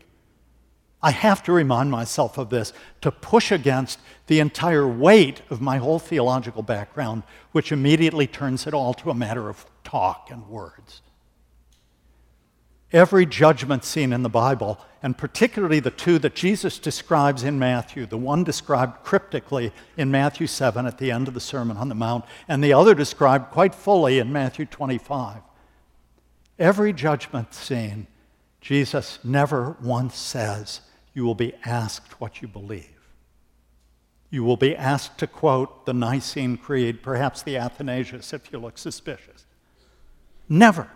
I 1.01 1.11
have 1.11 1.41
to 1.43 1.53
remind 1.53 1.91
myself 1.91 2.37
of 2.37 2.49
this 2.49 2.73
to 3.01 3.11
push 3.11 3.51
against 3.51 3.99
the 4.27 4.39
entire 4.39 4.87
weight 4.87 5.41
of 5.49 5.61
my 5.61 5.77
whole 5.77 5.97
theological 5.97 6.61
background, 6.61 7.23
which 7.53 7.71
immediately 7.71 8.27
turns 8.27 8.67
it 8.67 8.73
all 8.73 8.93
to 8.95 9.09
a 9.09 9.15
matter 9.15 9.47
of 9.47 9.65
talk 9.83 10.29
and 10.29 10.47
words. 10.47 11.01
Every 12.91 13.27
judgment 13.27 13.83
scene 13.83 14.11
in 14.11 14.23
the 14.23 14.29
Bible, 14.29 14.79
and 15.03 15.15
particularly 15.15 15.79
the 15.79 15.91
two 15.91 16.17
that 16.19 16.33
Jesus 16.33 16.79
describes 16.79 17.43
in 17.43 17.59
Matthew, 17.59 18.07
the 18.07 18.17
one 18.17 18.43
described 18.43 19.03
cryptically 19.03 19.71
in 19.95 20.09
Matthew 20.09 20.47
7 20.47 20.87
at 20.87 20.97
the 20.97 21.11
end 21.11 21.27
of 21.27 21.35
the 21.35 21.39
Sermon 21.39 21.77
on 21.77 21.89
the 21.89 21.95
Mount, 21.95 22.25
and 22.47 22.63
the 22.63 22.73
other 22.73 22.95
described 22.95 23.51
quite 23.51 23.75
fully 23.75 24.17
in 24.17 24.33
Matthew 24.33 24.65
25. 24.65 25.41
Every 26.57 26.91
judgment 26.91 27.53
scene, 27.53 28.07
Jesus 28.59 29.19
never 29.23 29.77
once 29.81 30.17
says, 30.17 30.81
you 31.13 31.25
will 31.25 31.35
be 31.35 31.53
asked 31.65 32.19
what 32.19 32.41
you 32.41 32.47
believe. 32.47 32.95
You 34.31 34.43
will 34.43 34.57
be 34.57 34.75
asked 34.75 35.19
to 35.19 35.27
quote 35.27 35.85
the 35.85 35.93
Nicene 35.93 36.57
Creed, 36.57 37.03
perhaps 37.03 37.43
the 37.43 37.57
Athanasius 37.57 38.33
if 38.33 38.51
you 38.51 38.59
look 38.59 38.77
suspicious. 38.77 39.45
Never. 40.47 40.87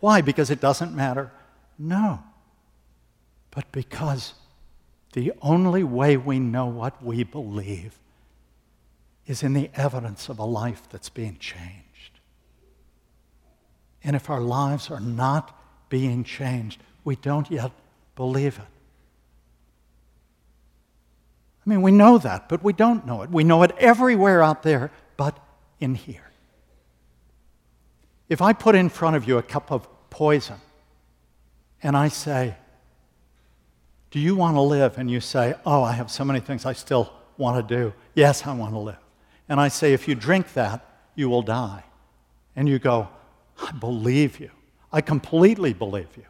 Why? 0.00 0.20
Because 0.20 0.50
it 0.50 0.60
doesn't 0.60 0.94
matter? 0.94 1.30
No. 1.78 2.22
but 3.50 3.70
because 3.72 4.34
the 5.12 5.32
only 5.42 5.84
way 5.84 6.16
we 6.16 6.38
know 6.38 6.66
what 6.66 7.02
we 7.02 7.22
believe 7.22 7.98
is 9.26 9.42
in 9.42 9.52
the 9.52 9.70
evidence 9.74 10.28
of 10.28 10.38
a 10.38 10.44
life 10.44 10.82
that's 10.90 11.08
being 11.10 11.36
changed. 11.38 12.20
And 14.02 14.16
if 14.16 14.30
our 14.30 14.40
lives 14.40 14.90
are 14.90 15.00
not 15.00 15.58
being 15.88 16.24
changed, 16.24 16.82
we 17.04 17.16
don't 17.16 17.50
yet 17.50 17.72
believe 18.16 18.58
it. 18.58 18.64
I 21.64 21.70
mean, 21.70 21.82
we 21.82 21.92
know 21.92 22.18
that, 22.18 22.48
but 22.48 22.64
we 22.64 22.72
don't 22.72 23.06
know 23.06 23.22
it. 23.22 23.30
We 23.30 23.44
know 23.44 23.62
it 23.62 23.72
everywhere 23.78 24.42
out 24.42 24.62
there 24.62 24.90
but 25.16 25.38
in 25.78 25.94
here. 25.94 26.30
If 28.28 28.40
I 28.42 28.54
put 28.54 28.74
in 28.74 28.88
front 28.88 29.14
of 29.14 29.28
you 29.28 29.38
a 29.38 29.42
cup 29.42 29.70
of 29.70 29.86
poison 30.10 30.56
and 31.82 31.96
I 31.96 32.08
say, 32.08 32.54
Do 34.10 34.20
you 34.20 34.36
want 34.36 34.56
to 34.56 34.60
live? 34.60 34.98
And 34.98 35.10
you 35.10 35.20
say, 35.20 35.54
Oh, 35.66 35.82
I 35.82 35.92
have 35.92 36.10
so 36.10 36.24
many 36.24 36.40
things 36.40 36.64
I 36.64 36.72
still 36.72 37.12
want 37.36 37.66
to 37.66 37.74
do. 37.74 37.92
Yes, 38.14 38.46
I 38.46 38.54
want 38.54 38.72
to 38.74 38.78
live. 38.78 38.96
And 39.48 39.60
I 39.60 39.68
say, 39.68 39.92
If 39.92 40.06
you 40.06 40.14
drink 40.14 40.52
that, 40.54 40.86
you 41.14 41.28
will 41.28 41.42
die. 41.42 41.84
And 42.54 42.68
you 42.68 42.78
go, 42.78 43.08
I 43.60 43.72
believe 43.72 44.38
you. 44.38 44.50
I 44.92 45.00
completely 45.00 45.72
believe 45.72 46.08
you. 46.16 46.24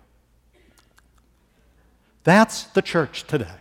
That's 2.25 2.65
the 2.65 2.83
church 2.83 3.25
today. 3.27 3.59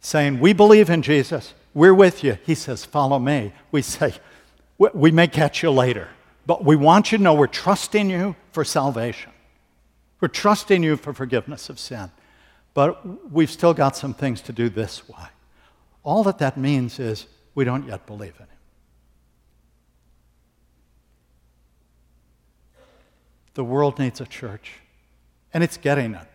Saying, 0.00 0.40
We 0.40 0.52
believe 0.52 0.88
in 0.88 1.02
Jesus. 1.02 1.52
We're 1.74 1.94
with 1.94 2.24
you. 2.24 2.38
He 2.46 2.54
says, 2.54 2.84
Follow 2.84 3.18
me. 3.18 3.52
We 3.70 3.82
say, 3.82 4.14
We 4.78 5.10
may 5.10 5.26
catch 5.26 5.62
you 5.62 5.70
later, 5.70 6.08
but 6.46 6.64
we 6.64 6.76
want 6.76 7.12
you 7.12 7.18
to 7.18 7.24
know 7.24 7.34
we're 7.34 7.46
trusting 7.48 8.08
you 8.08 8.36
for 8.52 8.64
salvation. 8.64 9.32
We're 10.20 10.28
trusting 10.28 10.82
you 10.82 10.96
for 10.96 11.12
forgiveness 11.12 11.68
of 11.68 11.78
sin. 11.78 12.10
But 12.76 13.32
we've 13.32 13.50
still 13.50 13.72
got 13.72 13.96
some 13.96 14.12
things 14.12 14.42
to 14.42 14.52
do 14.52 14.68
this 14.68 15.08
way. 15.08 15.24
All 16.02 16.22
that 16.24 16.38
that 16.38 16.58
means 16.58 16.98
is 16.98 17.26
we 17.54 17.64
don't 17.64 17.88
yet 17.88 18.06
believe 18.06 18.34
in 18.38 18.44
Him. 18.44 18.48
The 23.54 23.64
world 23.64 23.98
needs 23.98 24.20
a 24.20 24.26
church, 24.26 24.72
and 25.54 25.64
it's 25.64 25.78
getting 25.78 26.12
it. 26.12 26.28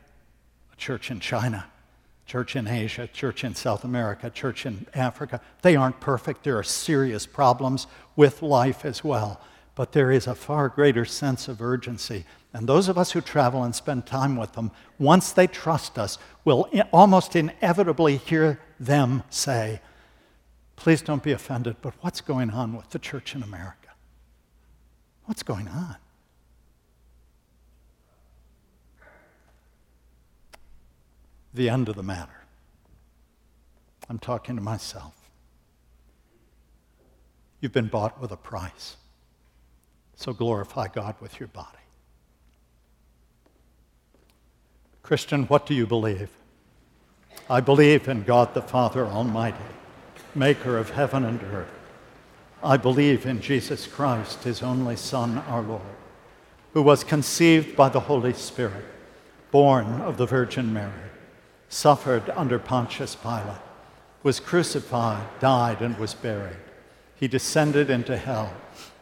A 0.74 0.76
church 0.76 1.12
in 1.12 1.20
China, 1.20 1.68
church 2.26 2.56
in 2.56 2.68
Asia, 2.68 3.06
church 3.06 3.44
in 3.44 3.54
South 3.54 3.84
America, 3.84 4.32
church 4.32 4.66
in 4.66 4.88
Africa. 4.96 5.40
They 5.62 5.76
aren't 5.76 6.00
perfect. 6.00 6.44
There 6.44 6.58
are 6.58 6.64
serious 6.64 7.28
problems 7.28 7.86
with 8.16 8.42
life 8.42 8.84
as 8.84 9.04
well. 9.04 9.40
But 9.76 9.94
there 9.94 10.12
is 10.12 10.28
a 10.28 10.36
far 10.36 10.70
greater 10.70 11.06
sense 11.06 11.48
of 11.48 11.62
urgency. 11.62 12.26
And 12.54 12.68
those 12.68 12.90
of 12.90 12.98
us 12.98 13.12
who 13.12 13.22
travel 13.22 13.64
and 13.64 13.74
spend 13.74 14.06
time 14.06 14.36
with 14.36 14.54
them, 14.54 14.72
once 15.00 15.32
they 15.32 15.48
trust 15.48 15.98
us, 15.98 16.18
will 16.44 16.70
almost 16.92 17.36
inevitably 17.36 18.18
hear 18.18 18.60
them 18.80 19.24
say, 19.30 19.82
Please 20.76 21.02
don't 21.04 21.22
be 21.22 21.32
offended, 21.32 21.76
but 21.82 21.94
what's 22.02 22.22
going 22.22 22.50
on 22.50 22.76
with 22.76 22.90
the 22.90 22.98
church 22.98 23.36
in 23.36 23.44
America? 23.44 23.90
What's 25.26 25.44
going 25.44 25.68
on? 25.68 25.98
the 31.54 31.70
end 31.70 31.90
of 31.90 31.96
the 31.96 32.04
matter. 32.04 32.46
I'm 34.10 34.20
talking 34.20 34.56
to 34.56 34.62
myself. 34.62 35.16
You've 37.60 37.74
been 37.74 37.88
bought 37.88 38.20
with 38.20 38.32
a 38.32 38.38
price. 38.38 38.98
So 40.16 40.34
glorify 40.34 40.88
God 40.88 41.16
with 41.20 41.40
your 41.40 41.48
body. 41.48 41.68
Christian, 45.04 45.44
what 45.46 45.66
do 45.66 45.74
you 45.74 45.88
believe? 45.88 46.30
I 47.50 47.60
believe 47.60 48.08
in 48.08 48.24
God 48.24 48.54
the 48.54 48.62
Father 48.62 49.06
Almighty, 49.06 49.58
maker 50.36 50.78
of 50.78 50.92
heaven 50.92 51.26
and 51.26 51.42
earth. 51.44 51.68
I 52.64 52.78
believe 52.78 53.26
in 53.26 53.42
Jesus 53.42 53.88
Christ, 53.88 54.44
his 54.44 54.62
only 54.62 54.96
Son, 54.96 55.40
our 55.40 55.62
Lord, 55.62 55.82
who 56.74 56.82
was 56.82 57.04
conceived 57.04 57.76
by 57.76 57.90
the 57.90 58.02
Holy 58.02 58.34
Spirit, 58.34 58.86
born 59.50 60.02
of 60.02 60.18
the 60.18 60.28
Virgin 60.28 60.72
Mary 60.72 61.12
suffered 61.72 62.30
under 62.36 62.60
Pontius 62.60 63.16
Pilate, 63.16 63.62
was 64.24 64.42
crucified, 64.42 65.26
died, 65.40 65.82
and 65.82 65.98
was 65.98 66.14
buried. 66.14 66.58
He 67.16 67.28
descended 67.30 67.90
into 67.90 68.18
hell. 68.18 68.54